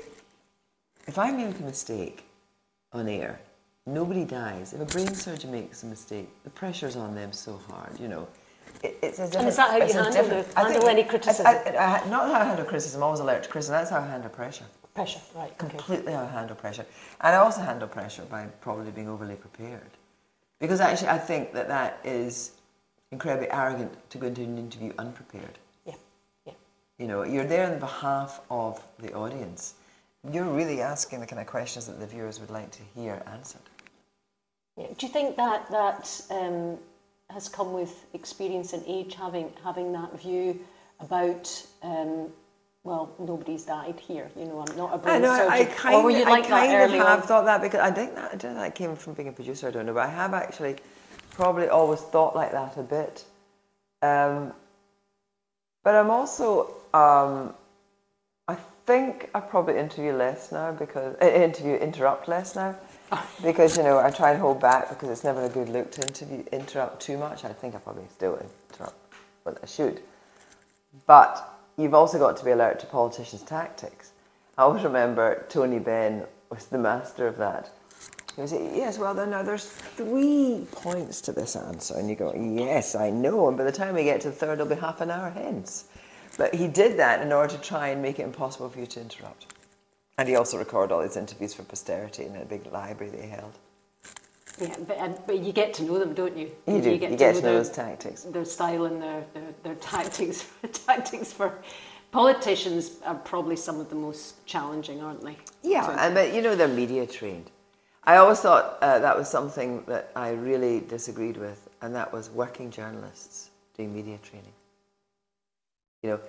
[1.06, 2.24] if I make a mistake
[2.92, 3.40] on air,
[3.86, 4.72] nobody dies.
[4.72, 7.98] If a brain surgeon makes a mistake, the pressure's on them so hard.
[7.98, 8.28] You know,
[8.82, 9.36] it, it's a different.
[9.36, 11.46] And is that how you handle, any criticism?
[11.46, 13.00] I, I, I, not how I handle criticism.
[13.00, 13.74] I'm always alert to criticism.
[13.74, 14.64] That's how I handle pressure.
[14.94, 15.56] Pressure, right?
[15.56, 16.14] Completely okay.
[16.14, 16.84] how I handle pressure,
[17.20, 19.90] and I also handle pressure by probably being overly prepared.
[20.58, 22.52] Because actually, I think that that is
[23.12, 25.58] incredibly arrogant to go into an interview unprepared.
[25.86, 25.94] Yeah,
[26.44, 26.52] yeah.
[26.98, 29.74] You know, you're there on behalf of the audience.
[30.28, 33.62] You're really asking the kind of questions that the viewers would like to hear answered.
[34.76, 34.88] Yeah.
[34.96, 36.78] Do you think that that um,
[37.30, 40.60] has come with experience and age, having having that view
[41.00, 42.30] about um,
[42.82, 44.30] well, nobody's died here.
[44.36, 45.52] You know, I'm not a brain I surgeon.
[45.52, 47.26] I kind, or were you like I kind that of have on?
[47.26, 49.68] thought that because I think that, I don't know that came from being a producer.
[49.68, 50.76] I don't know, but I have actually
[51.30, 53.24] probably always thought like that a bit.
[54.02, 54.52] Um,
[55.84, 57.54] but I'm also, um,
[58.90, 62.76] think I probably interview less now because uh, interview interrupt less now
[63.42, 66.02] because you know I try and hold back because it's never a good look to
[66.02, 67.44] interview interrupt too much.
[67.44, 68.98] I think I probably still interrupt,
[69.44, 70.02] but I should.
[71.06, 71.32] But
[71.76, 74.12] you've also got to be alert to politicians' tactics.
[74.58, 77.70] I always remember Tony Benn was the master of that.
[78.34, 81.94] He was yes, well, then now there's three points to this answer.
[81.96, 83.48] And you go, yes, I know.
[83.48, 85.86] And by the time we get to the third, it'll be half an hour hence.
[86.40, 89.00] But he did that in order to try and make it impossible for you to
[89.02, 89.52] interrupt.
[90.16, 93.58] And he also recorded all his interviews for posterity in a big library they held.
[94.58, 96.50] Yeah, but, but you get to know them, don't you?
[96.66, 96.92] You do.
[96.92, 98.22] You get, you to, get know to, know, their, those tactics.
[98.22, 100.48] Their style and their, their, their tactics.
[100.72, 101.58] tactics for
[102.10, 105.36] politicians are probably some of the most challenging, aren't they?
[105.62, 107.50] Yeah, and but you know they're media trained.
[108.04, 112.30] I always thought uh, that was something that I really disagreed with, and that was
[112.30, 114.52] working journalists doing media training.
[116.02, 116.20] You know,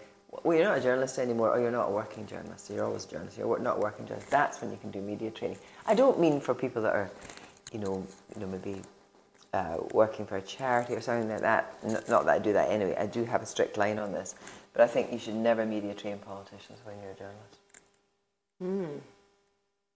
[0.43, 2.69] well, you're not a journalist anymore, or you're not a working journalist.
[2.69, 3.37] You're always a journalist.
[3.37, 4.31] You're not a working journalist.
[4.31, 5.57] That's when you can do media training.
[5.85, 7.11] I don't mean for people that are
[7.71, 8.05] you know,
[8.35, 8.81] you know, maybe
[9.53, 11.73] uh, working for a charity or something like that.
[12.09, 12.95] not that I do that anyway.
[12.97, 14.35] I do have a strict line on this,
[14.73, 17.59] but I think you should never media train politicians when you're a journalist.
[18.63, 18.99] Mm.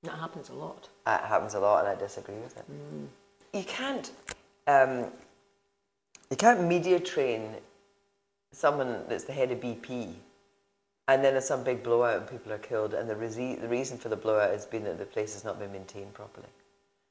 [0.03, 0.89] That happens a lot.
[1.05, 2.65] That happens a lot, and I disagree with it.
[2.71, 3.07] Mm.
[3.53, 4.11] You can't,
[4.67, 5.11] um,
[6.29, 7.55] you can't media train
[8.51, 10.13] someone that's the head of BP,
[11.07, 13.97] and then there's some big blowout and people are killed, and the, re- the reason
[13.97, 16.47] for the blowout has been that the place has not been maintained properly.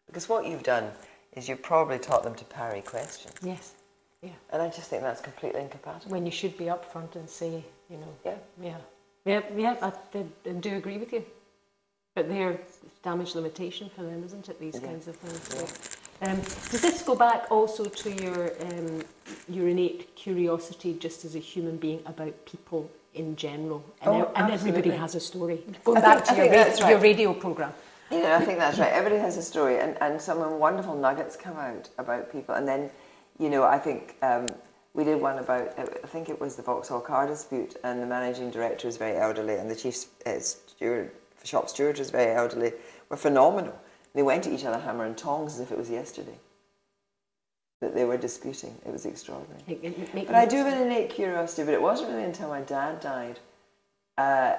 [0.07, 0.91] Because what you've done
[1.33, 3.35] is you've probably taught them to parry questions.
[3.43, 3.75] Yes.
[4.23, 4.31] Yeah.
[4.51, 6.13] And I just think that's completely incompatible.
[6.13, 8.15] When you should be upfront and say, you know.
[8.25, 8.37] Yeah.
[8.61, 8.77] Yeah.
[9.27, 11.25] Yeah, yeah, I, I, do agree with you.
[12.15, 12.61] But they're
[13.03, 14.61] damage limitation for them, isn't it?
[14.61, 14.89] These yeah.
[14.89, 15.49] kinds of things.
[15.55, 16.04] Yeah.
[16.23, 19.03] Um, does this go back also to your um,
[19.49, 23.85] your innate curiosity, just as a human being, about people in general?
[24.03, 25.63] And, oh, and everybody has a story.
[25.85, 26.91] Going I back think, to your, ra- right.
[26.91, 27.73] your radio program.
[28.11, 28.93] Yeah, I think that's right.
[28.93, 32.55] Everybody has a story, and, and some wonderful nuggets come out about people.
[32.55, 32.91] And then,
[33.39, 34.47] you know, I think um,
[34.93, 38.51] we did one about, I think it was the Vauxhall car dispute, and the managing
[38.51, 41.11] director is very elderly, and the chief uh, steward,
[41.43, 42.73] shop steward is very elderly,
[43.09, 43.75] were phenomenal.
[44.15, 46.39] They went at each other hammer and tongs as if it was yesterday.
[47.81, 48.75] That they were disputing.
[48.87, 49.95] It was extraordinary.
[50.27, 53.41] but I do have an innate curiosity, but it wasn't really until my dad died.
[54.17, 54.55] Uh,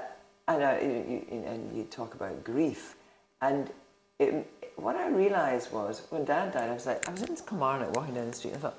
[0.48, 2.96] and, I, you, you, and you talk about grief
[3.42, 3.70] and
[4.20, 7.96] it, what I realised was when Dad died, I was like, I was in Kilmarnock
[7.96, 8.78] walking down the street, and I thought,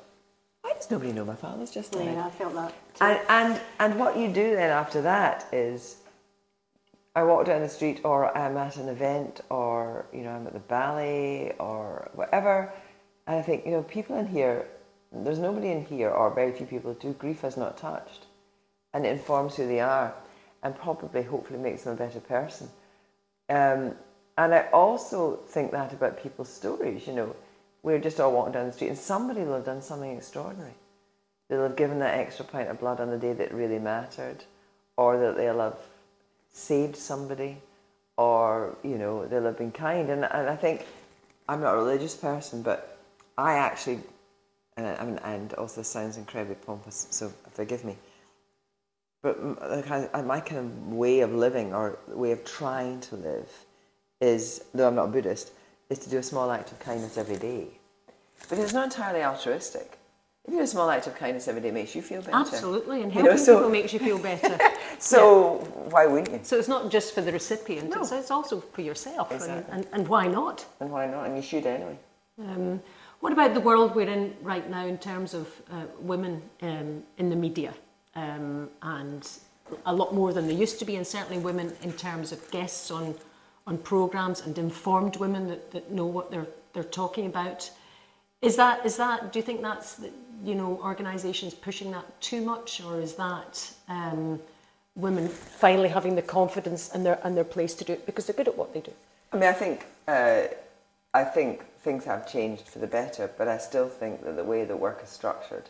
[0.63, 2.07] why does nobody know my father's just died?
[2.07, 2.73] Yeah, I felt that.
[2.95, 3.05] Too.
[3.05, 5.97] And and and what you do then after that is,
[7.17, 10.53] I walk down the street, or I'm at an event, or you know I'm at
[10.53, 12.71] the ballet, or whatever,
[13.27, 14.67] and I think you know people in here,
[15.11, 18.27] there's nobody in here, or very few people who grief has not touched,
[18.93, 20.13] and it informs who they are,
[20.63, 22.69] and probably hopefully makes them a better person.
[23.49, 23.97] Um,
[24.37, 27.35] and I also think that about people's stories, you know.
[27.83, 30.75] We're just all walking down the street and somebody will have done something extraordinary.
[31.49, 34.45] They'll have given that extra pint of blood on the day that really mattered,
[34.97, 35.79] or that they'll have
[36.57, 37.59] saved somebody,
[38.17, 40.09] or, you know, they'll have been kind.
[40.09, 40.87] And, and I think
[41.49, 42.99] I'm not a religious person, but
[43.37, 44.01] I actually,
[44.77, 47.97] and, and also sounds incredibly pompous, so forgive me.
[49.23, 53.51] but my kind of way of living or way of trying to live
[54.21, 55.53] is, though I'm not a Buddhist,
[55.91, 57.67] is to do a small act of kindness every day.
[58.41, 59.96] Because it's not entirely altruistic.
[60.47, 62.37] If you do a small act of kindness every day, makes you feel better.
[62.37, 64.59] Absolutely, and You helping know, so- people makes you feel better.
[64.99, 65.57] So
[65.91, 66.41] why wouldn't you?
[66.43, 68.01] so it's not just for the recipient; No.
[68.01, 69.31] it's, it's also for yourself.
[69.31, 69.75] And, Exactly.
[69.75, 70.65] and, and why not?
[70.81, 71.27] And why not?
[71.27, 71.99] And you should anyway.
[72.41, 72.81] Um,
[73.21, 77.29] what about the world we're in right now in terms of uh, women um, in
[77.29, 77.75] the media?
[78.15, 79.29] Um, and
[79.85, 82.91] a lot more than there used to be, and certainly women in terms of guests
[82.91, 83.15] on,
[83.67, 87.71] on programmes and informed women that, that know what they're, they're talking about.
[88.41, 90.11] Is that, is that, do you think that's, the,
[90.47, 94.41] you know, organisations pushing that too much, or is that um,
[94.95, 98.37] women finally having the confidence and their, and their place to do it because they're
[98.37, 98.93] good at what they do?
[99.33, 100.43] I mean, I think uh,
[101.13, 104.65] I think things have changed for the better, but I still think that the way
[104.65, 105.65] the work is structured,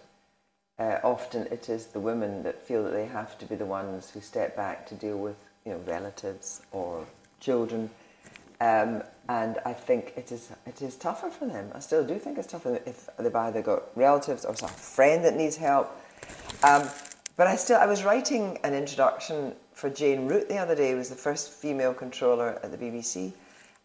[0.78, 4.10] uh, often it is the women that feel that they have to be the ones
[4.10, 7.06] who step back to deal with you know relatives or
[7.40, 7.88] children,
[8.60, 11.70] um, and I think it is it is tougher for them.
[11.74, 15.36] I still do think it's tougher if they've either got relatives or some friend that
[15.36, 15.90] needs help.
[16.62, 16.88] Um,
[17.36, 20.92] but I still I was writing an introduction for Jane Root the other day.
[20.92, 23.32] Who was the first female controller at the BBC.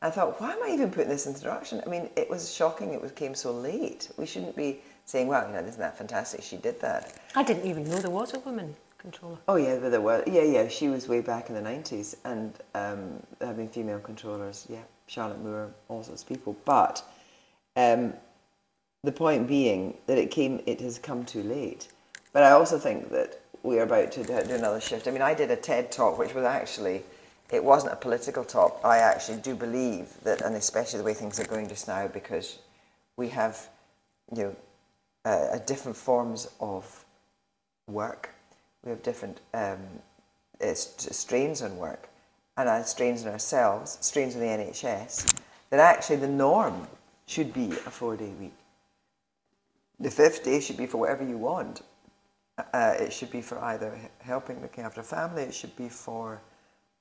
[0.03, 1.79] I thought, why am I even putting this introduction?
[1.85, 2.93] I mean, it was shocking.
[2.93, 4.09] It came so late.
[4.17, 6.41] We shouldn't be saying, well, you know, isn't that fantastic?
[6.41, 7.13] She did that.
[7.35, 9.37] I didn't even know there was a woman controller.
[9.47, 10.23] Oh yeah, but there was.
[10.27, 10.67] Yeah, yeah.
[10.67, 14.67] She was way back in the nineties, and um, there have been female controllers.
[14.69, 16.55] Yeah, Charlotte Moore, all sorts of people.
[16.63, 17.03] But
[17.75, 18.13] um,
[19.03, 21.87] the point being that it came, it has come too late.
[22.31, 25.07] But I also think that we are about to do do another shift.
[25.07, 27.03] I mean, I did a TED talk, which was actually,
[27.51, 28.79] it wasn't a political talk.
[28.83, 32.59] I actually do believe that, and especially the way things are going just now, because
[33.17, 33.67] we have,
[34.35, 34.55] you know,
[35.25, 37.05] uh, different forms of
[37.87, 38.29] work.
[38.83, 39.79] We have different um,
[40.61, 42.09] uh, strains on work,
[42.57, 45.39] and uh, strains on ourselves, strains on the NHS.
[45.69, 46.87] That actually the norm
[47.25, 48.53] should be a four-day week.
[49.99, 51.81] The fifth day should be for whatever you want.
[52.57, 55.43] Uh, it should be for either helping looking after family.
[55.43, 56.41] It should be for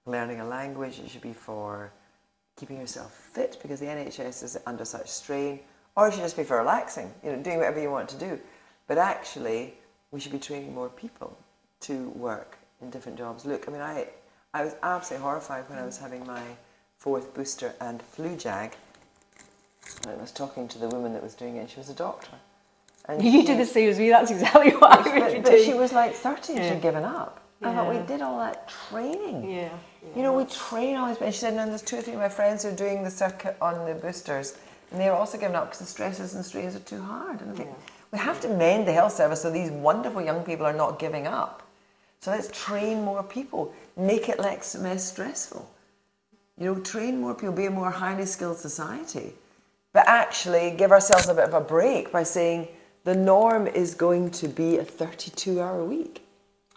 [0.06, 1.00] learning a language.
[1.00, 1.92] It should be for
[2.56, 5.60] keeping yourself fit because the NHS is under such strain,
[5.96, 7.12] or it should just be for relaxing.
[7.24, 8.38] You know, doing whatever you want to do.
[8.86, 9.74] But actually,
[10.10, 11.36] we should be training more people
[11.80, 13.44] to work in different jobs.
[13.46, 14.06] Look, I mean, I
[14.54, 16.42] I was absolutely horrified when I was having my
[16.98, 18.72] fourth booster and flu jag.
[20.08, 21.60] I was talking to the woman that was doing it.
[21.60, 22.32] and She was a doctor.
[23.06, 24.08] And You she- do the same as me.
[24.10, 26.72] That's exactly what I would but, but she was like 30 and Yeah.
[26.72, 27.36] she'd given up.
[27.62, 29.50] I thought, we did all that training.
[29.50, 29.68] Yeah,
[30.16, 31.20] You know, we train all this.
[31.20, 33.10] And she said, and there's two or three of my friends who are doing the
[33.10, 34.56] circuit on the boosters.
[34.90, 37.42] And they're also giving up because the stresses and strains are too hard.
[37.42, 37.68] And I think,
[38.12, 41.26] we have to mend the health service so these wonderful young people are not giving
[41.26, 41.62] up.
[42.20, 45.68] So let's train more people, make it less, less stressful.
[46.58, 49.32] You know, train more people, be a more highly skilled society.
[49.94, 52.68] But actually give ourselves a bit of a break by saying
[53.04, 56.22] the norm is going to be a 32 hour week.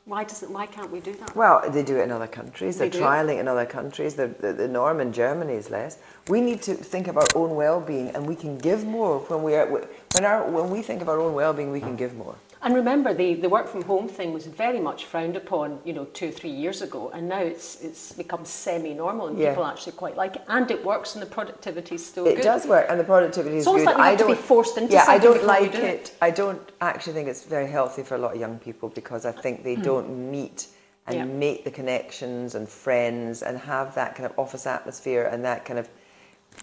[0.06, 0.52] Why doesn't?
[0.52, 1.36] Why can't we do that?
[1.36, 2.78] Well, they do it in other countries.
[2.78, 4.16] They They're trialing in other countries.
[4.16, 5.98] The, the, the norm in Germany is less.
[6.28, 9.56] We need to think of our own well-being, and we can give more when we
[9.56, 11.72] are when our when we think of our own well-being.
[11.72, 12.36] We can give more.
[12.64, 16.06] And remember, the, the work from home thing was very much frowned upon, you know,
[16.06, 19.50] two or three years ago, and now it's it's become semi-normal, and Yeah.
[19.50, 22.44] people actually quite like it, and it works, and the productivity is still It good.
[22.44, 23.98] does work, and the productivity is It's almost good.
[23.98, 25.84] like I have to be don't forced into Yeah, I don't like do it.
[25.84, 26.16] it.
[26.22, 29.34] I don't actually think it's very healthy for a lot of young people because I
[29.34, 30.68] think they don't meet
[31.08, 31.26] and Yeah.
[31.26, 35.80] make the connections and friends and have that kind of office atmosphere and that kind
[35.80, 35.90] of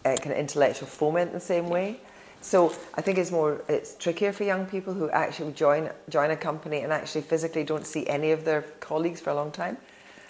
[0.07, 2.01] uh, kind of intellectual foment in the same way.
[2.41, 6.37] So I think it's more it's trickier for young people who actually join join a
[6.37, 9.77] company and actually physically don't see any of their colleagues for a long time.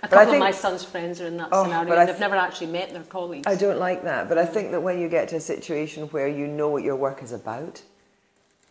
[0.02, 1.94] A But I couple of my son's friends are in that Oh, scenario.
[1.94, 3.46] They've th- never actually met their colleagues.
[3.46, 6.26] I don't like that, but I think that when you get to a situation where
[6.26, 7.82] you know what your work is about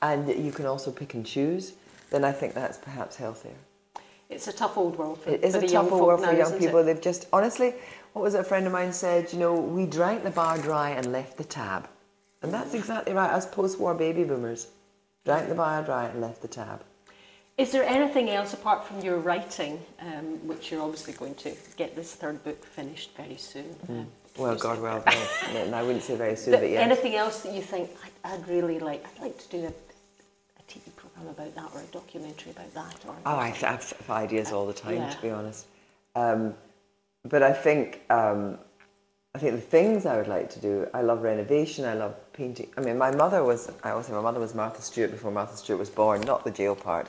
[0.01, 1.73] and you can also pick and choose,
[2.09, 3.53] then I think that's perhaps healthier.
[4.29, 6.57] It's a tough old world for, It is a tough old world now, for young
[6.59, 6.79] people.
[6.79, 6.83] It?
[6.83, 7.73] They've just, honestly,
[8.13, 9.31] what was it a friend of mine said?
[9.33, 11.87] You know, we drank the bar dry and left the tab.
[12.41, 14.67] And that's exactly right, us post war baby boomers.
[15.25, 16.81] Drank the bar dry and left the tab.
[17.57, 21.93] Is there anything else apart from your writing, um, which you're obviously going to get
[21.93, 23.75] this third book finished very soon?
[23.89, 25.03] um, Well, God, well,
[25.53, 26.81] no, I wouldn't say very soon, But but yes.
[26.81, 27.89] Anything else that you think
[28.23, 29.05] I'd, I'd really like?
[29.13, 33.05] I'd like to do a, a TV program about that or a documentary about that.
[33.05, 35.09] Or Oh, I have, I have ideas all the time, Yeah.
[35.09, 35.65] to be honest.
[36.15, 36.53] Um,
[37.25, 38.57] but I think um,
[39.39, 40.85] I think the things I would like to do.
[40.93, 41.85] I love renovation.
[41.85, 42.67] I love painting.
[42.75, 43.71] I mean, my mother was.
[43.85, 46.51] I always say my mother was Martha Stewart before Martha Stewart was born, not the
[46.51, 47.07] jail part.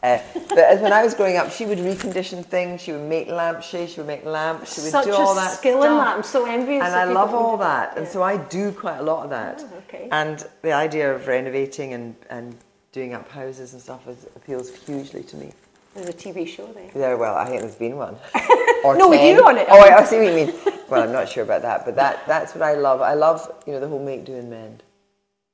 [0.00, 2.82] Uh, but as when I was growing up, she would recondition things.
[2.82, 3.94] She would make lampshades.
[3.94, 4.76] She would make lamps.
[4.76, 5.90] She would Such do all a that skill stuff.
[5.90, 6.16] in that.
[6.16, 6.84] I'm so envious.
[6.84, 9.64] And I love all that, and so I do quite a lot of that.
[9.64, 10.06] Oh, okay.
[10.12, 12.56] And the idea of renovating and, and
[12.92, 15.52] doing up houses and stuff is, appeals hugely to me.
[15.96, 16.90] There's a TV show there.
[16.94, 18.16] Yeah, well, I think there's been one.
[18.84, 19.36] Or No, with 10.
[19.36, 19.66] you on it.
[19.70, 20.52] Oh, I see what you mean.
[20.92, 23.00] Well, I'm not sure about that, but that, that's what I love.
[23.00, 24.82] I love, you know, the whole make, do, and mend.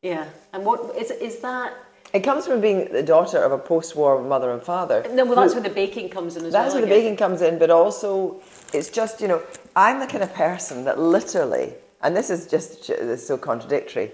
[0.02, 0.26] Yeah.
[0.52, 1.74] And what is is that?
[2.12, 5.04] It comes from being the daughter of a post-war mother and father.
[5.12, 6.82] No, well, that's who- where the baking comes in as That's well.
[6.82, 8.40] where the baking comes in, but also
[8.72, 9.42] it's just, you know,
[9.76, 14.10] I'm the kind of person that literally, and this is just it's so contradictory,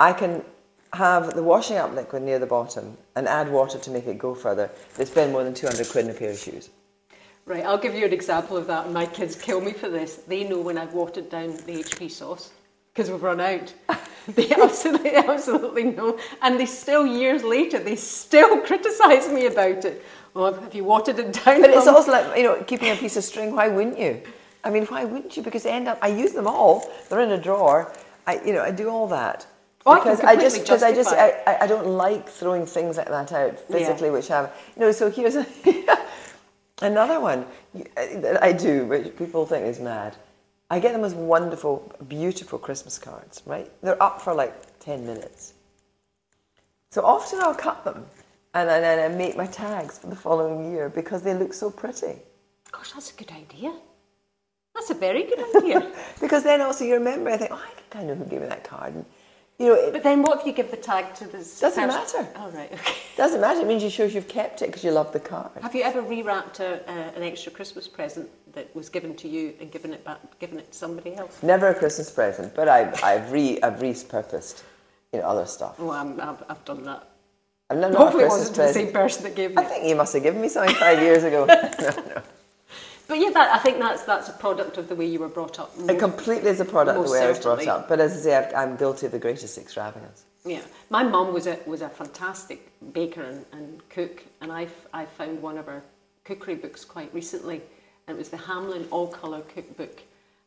[0.00, 0.44] I can
[0.92, 4.34] have the washing up liquid near the bottom and add water to make it go
[4.34, 4.68] further.
[4.96, 6.70] They spend more than 200 quid in a pair of shoes.
[7.46, 8.84] Right, I'll give you an example of that.
[8.84, 10.16] and My kids kill me for this.
[10.16, 12.50] They know when I've watered down the HP sauce
[12.92, 13.72] because we've run out.
[14.28, 16.18] they absolutely, absolutely know.
[16.42, 20.04] And they still, years later, they still criticise me about it.
[20.36, 21.60] Oh, have you watered it down?
[21.60, 24.22] But it's Mum?" also like, you know, keeping a piece of string, why wouldn't you?
[24.62, 25.42] I mean, why wouldn't you?
[25.42, 27.92] Because they end up, I use them all, they're in a drawer.
[28.26, 29.46] I, you know, I do all that.
[29.86, 32.98] Oh, I because I just, because I just, I, I I don't like throwing things
[32.98, 34.12] like that out physically, Yeah.
[34.12, 35.46] which have, you know, so here's a,
[36.82, 40.16] another one uh, that I do, which people think is mad.
[40.70, 43.70] I get them as wonderful, beautiful Christmas cards, right?
[43.82, 45.54] They're up for like 10 minutes.
[46.90, 48.06] So often I'll cut them
[48.54, 52.16] and then I make my tags for the following year because they look so pretty.
[52.70, 53.72] Gosh, that's a good idea.
[54.74, 55.92] That's a very good idea.
[56.20, 57.56] Because then also you remember, I think, oh,
[57.94, 58.94] I I know who gave me that card.
[58.94, 59.04] And,
[59.60, 62.22] you know, it but then what if you give the tag to this Doesn't person?
[62.24, 62.32] matter.
[62.36, 62.94] Oh, right, okay.
[63.16, 63.60] doesn't matter.
[63.60, 65.50] It means you shows you've kept it because you love the card.
[65.60, 69.54] Have you ever rewrapped a, uh, an extra Christmas present that was given to you
[69.60, 71.42] and given it back, given it to somebody else?
[71.42, 74.62] Never a Christmas present, but I've, I've, re, I've repurposed,
[75.12, 75.76] you know, other stuff.
[75.78, 77.06] Oh, I'm, I've, I've done that.
[77.68, 79.66] And not Hopefully, a it wasn't the same person that gave I me.
[79.66, 79.70] it.
[79.70, 81.44] think you must have given me something five years ago.
[81.48, 81.54] no,
[82.14, 82.22] no.
[83.10, 85.58] But yeah, that, I think that's that's a product of the way you were brought
[85.58, 85.72] up.
[85.88, 87.88] It completely is a product of the way I was brought up.
[87.88, 90.26] But as I say, I'm guilty of the greatest extravagance.
[90.44, 95.06] Yeah, my mum was a was a fantastic baker and, and cook, and I I
[95.06, 95.82] found one of her
[96.24, 97.60] cookery books quite recently,
[98.06, 100.02] and it was the Hamlyn All Colour Cookbook,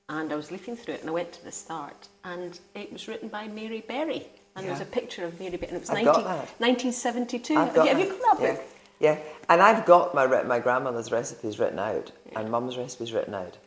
[0.07, 3.09] and I was looking through it, and I went to the start, and it was
[3.09, 5.89] written by Mary Berry, and there was a picture of Mary Berry, and it was
[5.89, 6.61] I've 19, got that.
[6.61, 7.55] 1972.
[7.57, 8.65] I've have, you, have you got that book?
[8.65, 8.72] Yeah,
[9.03, 13.57] and I've got my re- my grandmother's recipes written out and mum's recipes written out.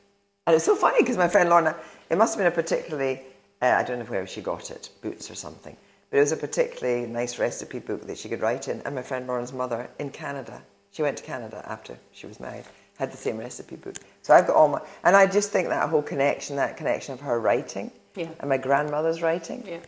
[0.47, 1.77] And it's so funny because my friend Lorna,
[2.11, 3.23] it must have been a particularly,
[3.63, 5.77] uh, I don't know where she got it, Boots or something,
[6.11, 8.81] but it was a particularly nice recipe book that she could write in.
[8.83, 12.65] And my friend Lorna's mother in Canada, she went to Canada after she was married,
[12.99, 13.97] had the same recipe book.
[14.23, 17.21] So I've got all my, and I just think that whole connection, that connection of
[17.21, 18.29] her writing Yeah.
[18.41, 19.79] and my grandmother's writing Yeah.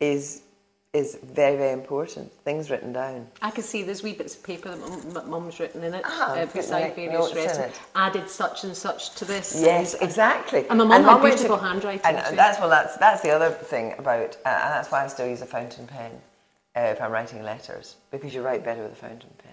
[0.00, 0.42] is
[0.94, 2.32] is very, very important.
[2.44, 3.26] Things written down.
[3.42, 6.02] I can see there's wee bits of paper that mum- that mum's written in it,
[6.06, 7.76] Ah, uh, beside various recipes.
[7.96, 9.60] Added such and such to this.
[9.60, 10.66] Yes, and- exactly.
[10.70, 12.36] And my mum had beautiful handwriting And too.
[12.36, 15.42] that's well, that's that's the other thing about, uh, and that's why I still use
[15.42, 16.12] a fountain pen
[16.76, 19.52] uh, if I'm writing letters because you write better with a fountain pen.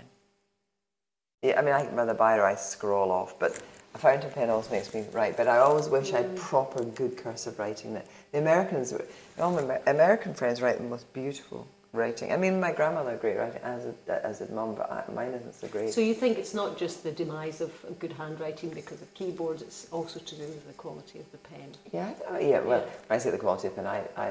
[1.41, 3.60] Yeah, I mean, I with a biro I scroll off, but
[3.99, 5.38] fountain pen always makes me write.
[5.38, 6.30] But I always wish I Mm.
[6.30, 7.93] had proper good cursive writing.
[7.93, 8.93] That the Americans,
[9.39, 12.32] all my American friends write the most beautiful writing.
[12.32, 15.54] I mean, my grandmother great writing, as did, as did mum, but I, mine isn't
[15.56, 15.93] so great.
[15.93, 19.88] So you think it's not just the demise of good handwriting because of keyboards, it's
[19.91, 21.69] also to do with the quality of the pen.
[21.91, 22.60] Yeah, I yeah.
[22.62, 22.86] Well, Yeah.
[23.08, 24.30] when I say the quality of the pen, I, I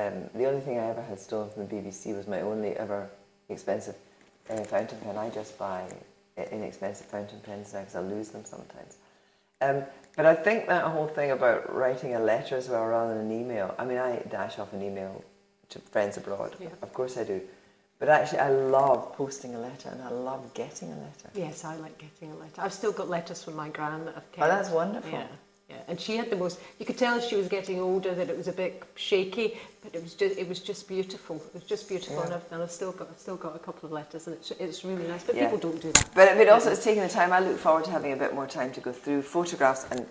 [0.00, 3.10] um, the only thing I ever had stolen from the BBC was my only ever
[3.48, 3.96] expensive
[4.48, 5.18] uh, fountain pen.
[5.18, 5.84] I just buy
[6.36, 8.96] inexpensive fountain pens now because I lose them sometimes.
[9.60, 9.84] Um,
[10.16, 13.32] but I think that whole thing about writing a letter as well rather than an
[13.32, 13.74] email.
[13.78, 15.24] I mean, I dash off an email
[15.70, 16.56] to friends abroad.
[16.58, 16.68] Yeah.
[16.82, 17.40] Of course I do.
[17.98, 21.30] But actually, I love posting a letter and I love getting a letter.
[21.34, 22.60] Yes, I like getting a letter.
[22.60, 24.48] I've still got letters from my gran that I've Oh, kept.
[24.48, 25.10] that's wonderful.
[25.12, 25.26] Yeah,
[25.72, 25.82] yeah.
[25.88, 26.60] And she had the most.
[26.78, 30.02] You could tell she was getting older that it was a bit shaky, but it
[30.02, 31.36] was just it was just beautiful.
[31.36, 32.24] It was just beautiful, Yeah.
[32.26, 34.50] and, I've, and I've still got I've still got a couple of letters, and it's
[34.52, 35.24] it's really nice.
[35.24, 35.44] But Yeah.
[35.50, 36.08] people don't do that.
[36.14, 37.32] But, but also it's taking the time.
[37.32, 40.06] I look forward to having a bit more time to go through photographs and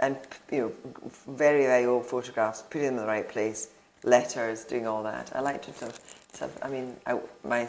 [0.00, 0.16] and
[0.50, 0.72] you know
[1.28, 3.68] very very old photographs, putting them in the right place,
[4.02, 5.30] letters, doing all that.
[5.34, 6.00] I like to sort of,
[6.32, 7.68] sort of I mean, I, my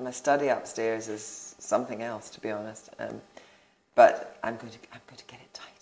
[0.00, 2.90] my study upstairs is something else, to be honest.
[3.00, 3.20] Um,
[3.94, 5.74] but I'm going to I'm going to get it tidied.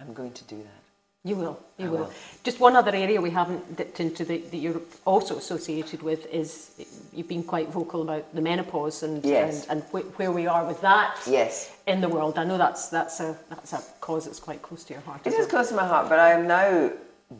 [0.00, 0.82] I'm going to do that.
[1.28, 1.98] You will, you will.
[1.98, 2.12] will.
[2.44, 6.70] Just one other area we haven't dipped into that, that you're also associated with is
[7.12, 9.66] you've been quite vocal about the menopause and Yes.
[9.68, 11.72] and, and wh- where we are with that Yes.
[11.86, 12.38] in the world.
[12.38, 15.22] I know that's that's a that's a cause that's quite close to your heart.
[15.26, 15.48] It is well.
[15.48, 16.92] close to my heart, but I am now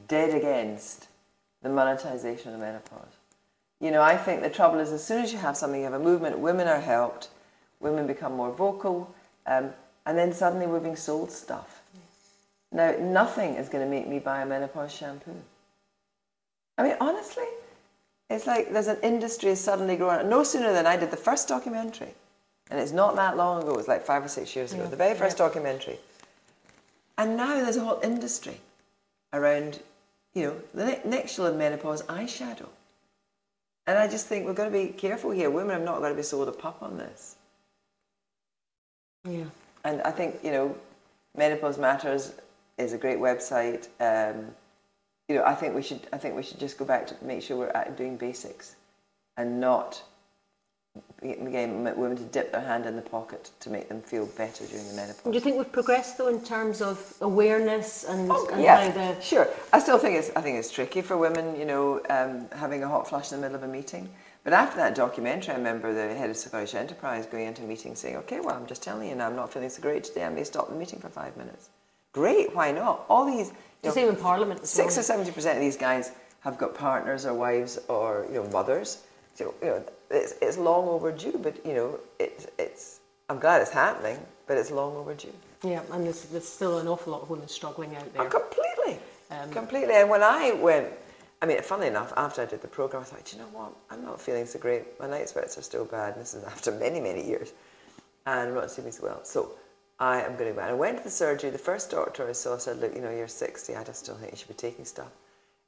[0.09, 1.07] dead against
[1.63, 3.15] the monetization of the menopause.
[3.81, 5.95] You know, I think the trouble is as soon as you have something, you have
[5.95, 7.29] a movement, women are helped,
[7.79, 9.15] women become more vocal,
[9.47, 9.71] um,
[10.05, 11.78] and then suddenly we're being sold stuff.
[12.71, 15.35] Now, nothing is going to make me buy a menopause shampoo.
[16.77, 17.47] I mean, honestly,
[18.31, 20.29] it's like there's an industry suddenly growing.
[20.29, 22.15] No sooner than I did the first documentary,
[22.71, 24.91] and it's not that long ago, it was like five or six years ago, Yeah.
[24.91, 25.47] the very first Yeah.
[25.47, 25.99] documentary.
[27.17, 28.61] And now there's a whole industry
[29.33, 29.81] around,
[30.35, 32.69] you know, the ne- next you'll have menopause eyeshadow.
[33.87, 35.49] And I just think we've got to be careful here.
[35.51, 37.37] Women have not got to be sold a pup on this.
[39.25, 39.47] Yeah.
[39.85, 40.77] And I think, you know,
[41.35, 42.33] Menopause Matters
[42.79, 43.89] is a great website.
[44.01, 44.47] Um,
[45.29, 46.01] you know, I think we should.
[46.13, 48.77] I think we should just go back to make sure we're doing basics,
[49.37, 50.03] and not
[51.23, 54.87] again women to dip their hand in the pocket to make them feel better during
[54.89, 55.25] the menopause.
[55.25, 59.15] Do you think we've progressed though in terms of awareness and, Oh, and yeah, how
[59.15, 59.49] the sure.
[59.73, 62.89] I still think it's I think it's tricky for women, you know, um, having a
[62.89, 64.09] hot flush in the middle of a meeting.
[64.45, 67.95] But after that documentary, I remember the head of Scottish Enterprise going into a meeting
[67.95, 70.25] saying, "Okay, well, I'm just telling you now, I'm not feeling so great today.
[70.25, 71.69] I may stop the meeting for five minutes."
[72.19, 73.05] Great, why not?
[73.09, 73.51] All these,
[73.83, 75.01] the you same in Parliament six well.
[75.01, 76.11] or seventy percent of these guys
[76.41, 78.91] have got partners or wives or you know mothers.
[79.37, 81.39] So you know, it's, it's long overdue.
[81.47, 82.99] But you know, it's it's.
[83.31, 85.33] I'm glad it's happening, but it's long overdue.
[85.63, 88.31] Yeah, and there's, there's still an awful lot of women struggling out Oh, there.
[88.31, 88.95] completely.
[89.31, 89.95] Um, completely.
[89.95, 90.87] And when I went,
[91.43, 93.71] I mean, funnily enough, after I did the program, I thought, "Do you know what?
[93.91, 94.83] I'm not feeling so great.
[94.99, 96.15] My night sweats are still bad.
[96.15, 97.53] And this is after many, many years.
[98.27, 99.21] And I'm not sleeping so well.
[99.25, 99.53] So
[100.01, 100.61] I am going to go.
[100.61, 101.51] And I went to the surgery.
[101.51, 103.75] The first doctor I saw said, Look, you know, you're 60.
[103.75, 105.09] I just don't think you should be taking stuff.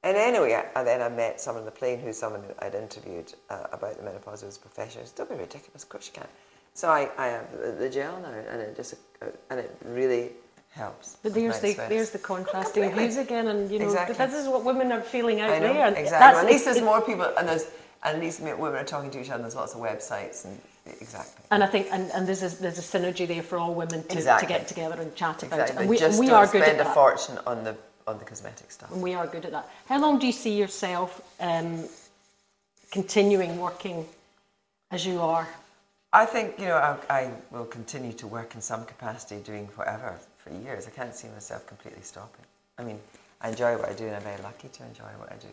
[0.03, 2.75] And anyway, I, and then I met someone on the plane who's someone who I'd
[2.75, 5.05] interviewed uh, about the menopause who was a professional.
[5.05, 5.83] Said, Don't be ridiculous.
[5.83, 6.29] Of course you can.
[6.75, 10.31] So I, I have the, the gel now, and it just uh, and it really
[10.71, 11.17] helps.
[11.23, 13.09] But there's the there's the contrasting Completely.
[13.09, 14.15] views again, and you know Exactly.
[14.15, 15.89] this is what women are feeling out know, there.
[15.89, 16.05] exactly.
[16.05, 17.67] that's- Well, at least there's more people, and there's
[18.05, 19.43] and at least women are talking to each other.
[19.43, 20.59] There's lots of websites, and
[21.01, 21.45] exactly.
[21.51, 24.17] And I think, and, and there's a, there's a synergy there for all women to,
[24.17, 24.47] Exactly.
[24.47, 25.77] to get together and chat about Exactly.
[25.77, 25.81] it.
[25.81, 27.77] And we, Just and we don't are good spend at a fortune on the
[28.07, 28.91] on the cosmetic stuff.
[28.91, 29.69] And we are good at that.
[29.87, 31.85] How long do you see yourself um,
[32.91, 34.07] continuing working
[34.91, 35.47] as you are?
[36.13, 40.19] I think you know I, I will continue to work in some capacity, doing whatever
[40.39, 40.87] for years.
[40.87, 42.45] I can't see myself completely stopping.
[42.79, 42.99] I mean,
[43.41, 45.49] I enjoy what I do, and I'm very lucky to enjoy what I do.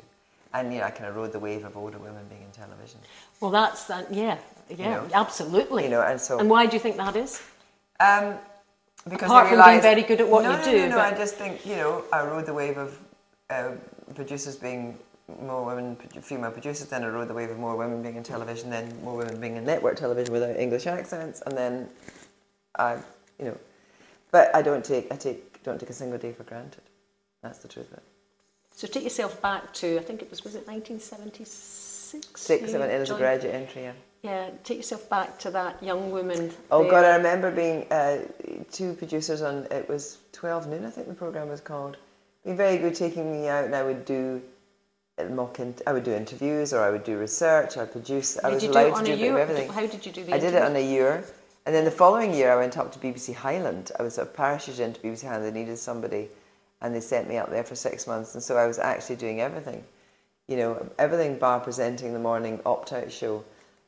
[0.54, 3.00] And you know, I kind of rode the wave of older women being in television.
[3.40, 4.12] Well, that's that.
[4.12, 4.38] Yeah,
[4.70, 5.84] yeah, know, absolutely.
[5.84, 7.42] you know, and so- and why do you think that is?
[8.00, 8.36] Um,
[9.10, 11.00] because Apart I from being very good at what no, you no, do, No, no,
[11.00, 12.98] I just think you know I rode the wave of
[13.50, 13.72] uh,
[14.16, 14.98] producers being
[15.42, 16.88] more women, female producers.
[16.88, 18.70] Then I rode the wave of more women being in television.
[18.70, 21.42] Then more women being in network television without English accents.
[21.46, 21.90] And then
[22.78, 22.98] I,
[23.40, 23.58] you know,
[24.32, 26.84] but I don't take I take don't take a single day for granted.
[27.42, 28.04] That's the truth of it.
[28.72, 32.40] So take yourself back to I think it was was it 1976?
[32.40, 33.84] Six, seven, it was a graduate entry.
[33.84, 33.94] Yeah.
[34.24, 36.52] Yeah, take yourself back to that young woman.
[36.72, 36.92] Oh there.
[36.92, 38.20] God, I remember being uh,
[38.72, 39.68] two producers on.
[39.72, 41.98] It was Twelve Noon, I think the program was called.
[42.44, 44.42] Being very good, taking me out, and I would do
[45.20, 45.60] uh, mock.
[45.60, 47.78] In, I would do interviews, or I would do research.
[47.78, 48.38] I produce.
[48.44, 49.70] I Did was you do allowed to do a bit of everything.
[49.70, 50.70] How did you do the I did it interview?
[50.70, 51.24] on a year,
[51.66, 53.92] and then the following year, I went up to BBC Highland.
[54.00, 55.46] I was sort of parachuted into BBC Highland.
[55.46, 56.28] They needed somebody,
[56.82, 59.42] and they sent me up there for six months, and so I was actually doing
[59.42, 59.84] everything.
[60.48, 63.44] You know, everything bar presenting the morning opt-out show.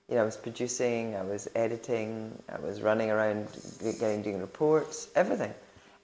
[0.10, 3.47] You know, I was producing, I was editing, I was running around
[3.82, 5.53] getting doing reports, everything.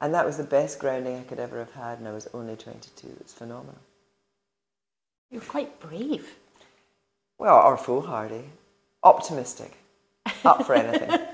[0.02, 2.56] And that was the best grounding I could ever have had, and I was only
[2.56, 3.08] 22.
[3.08, 3.80] It was phenomenal.
[5.32, 6.36] You're quite brave.
[7.40, 8.44] Well, or foolhardy,
[9.04, 9.76] optimistic,
[10.44, 11.20] up for anything.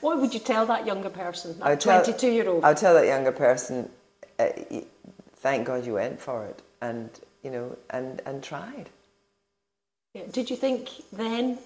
[0.00, 2.62] What would you tell that younger person, that 22 year old?
[2.62, 3.88] I'll tell that younger person,
[4.38, 4.48] uh,
[5.36, 7.08] thank God you went for it, and
[7.42, 8.90] you know, and and tried.
[10.12, 10.24] Yeah.
[10.30, 11.58] Did you think then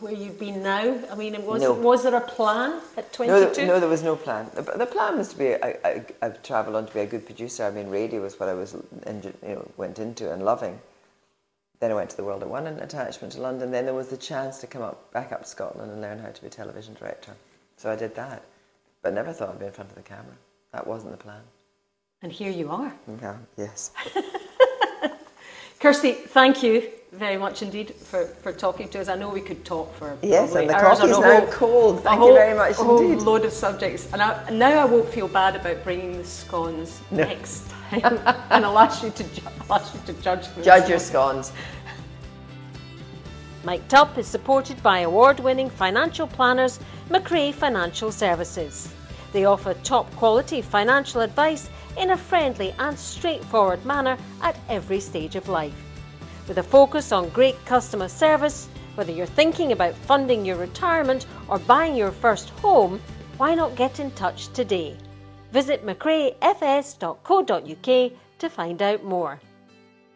[0.00, 0.98] where you've been now?
[1.10, 1.72] I mean, was, No.
[1.72, 3.62] was there a plan at 22?
[3.62, 4.50] No, no, there was no plan.
[4.54, 5.54] The, the plan was to be.
[5.54, 7.64] I, I, I've travelled on to be a good producer.
[7.64, 10.78] I mean, radio was what I was, you know, went into and loving.
[11.80, 13.70] Then I went to the World at One and attachment to London.
[13.70, 16.30] Then there was the chance to come up back up to Scotland and learn how
[16.30, 17.32] to be a television director.
[17.76, 18.42] So I did that,
[19.02, 20.34] but never thought I'd be in front of the camera.
[20.72, 21.42] That wasn't the plan.
[22.22, 22.92] And here you are.
[23.22, 23.92] Yeah, yes.
[25.80, 29.08] Kirsty, thank you very much indeed for, for talking to us.
[29.08, 31.40] I know we could talk for Yes, probably and the hours on coffee's a now
[31.40, 32.02] whole- cold.
[32.02, 33.22] Thank whole- you very much a whole indeed.
[33.24, 37.70] load of subjects, and I, now I won't feel bad about bringing the scones next
[37.70, 38.18] time,
[38.50, 40.64] and I'll ask you to ju- ask you to judge them.
[40.64, 41.52] Judge your scones.
[43.64, 46.78] Mic'd Up is supported by award winning financial planners
[47.10, 48.92] Macrae Financial Services.
[49.32, 55.36] They offer top quality financial advice in a friendly and straightforward manner at every stage
[55.36, 55.74] of life.
[56.48, 58.68] With a focus on great customer service,
[58.98, 63.00] Whether you're thinking about funding your retirement or buying your first home,
[63.36, 64.96] why not get in touch today?
[65.52, 69.40] Visit macraefs.co.uk to find out more.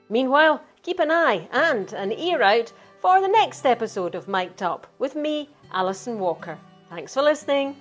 [0.08, 4.88] Meanwhile, keep an eye and an ear out for the next episode of Mic'd Up
[4.98, 6.58] with me, Alison Walker.
[6.90, 7.76] Thanks for listening.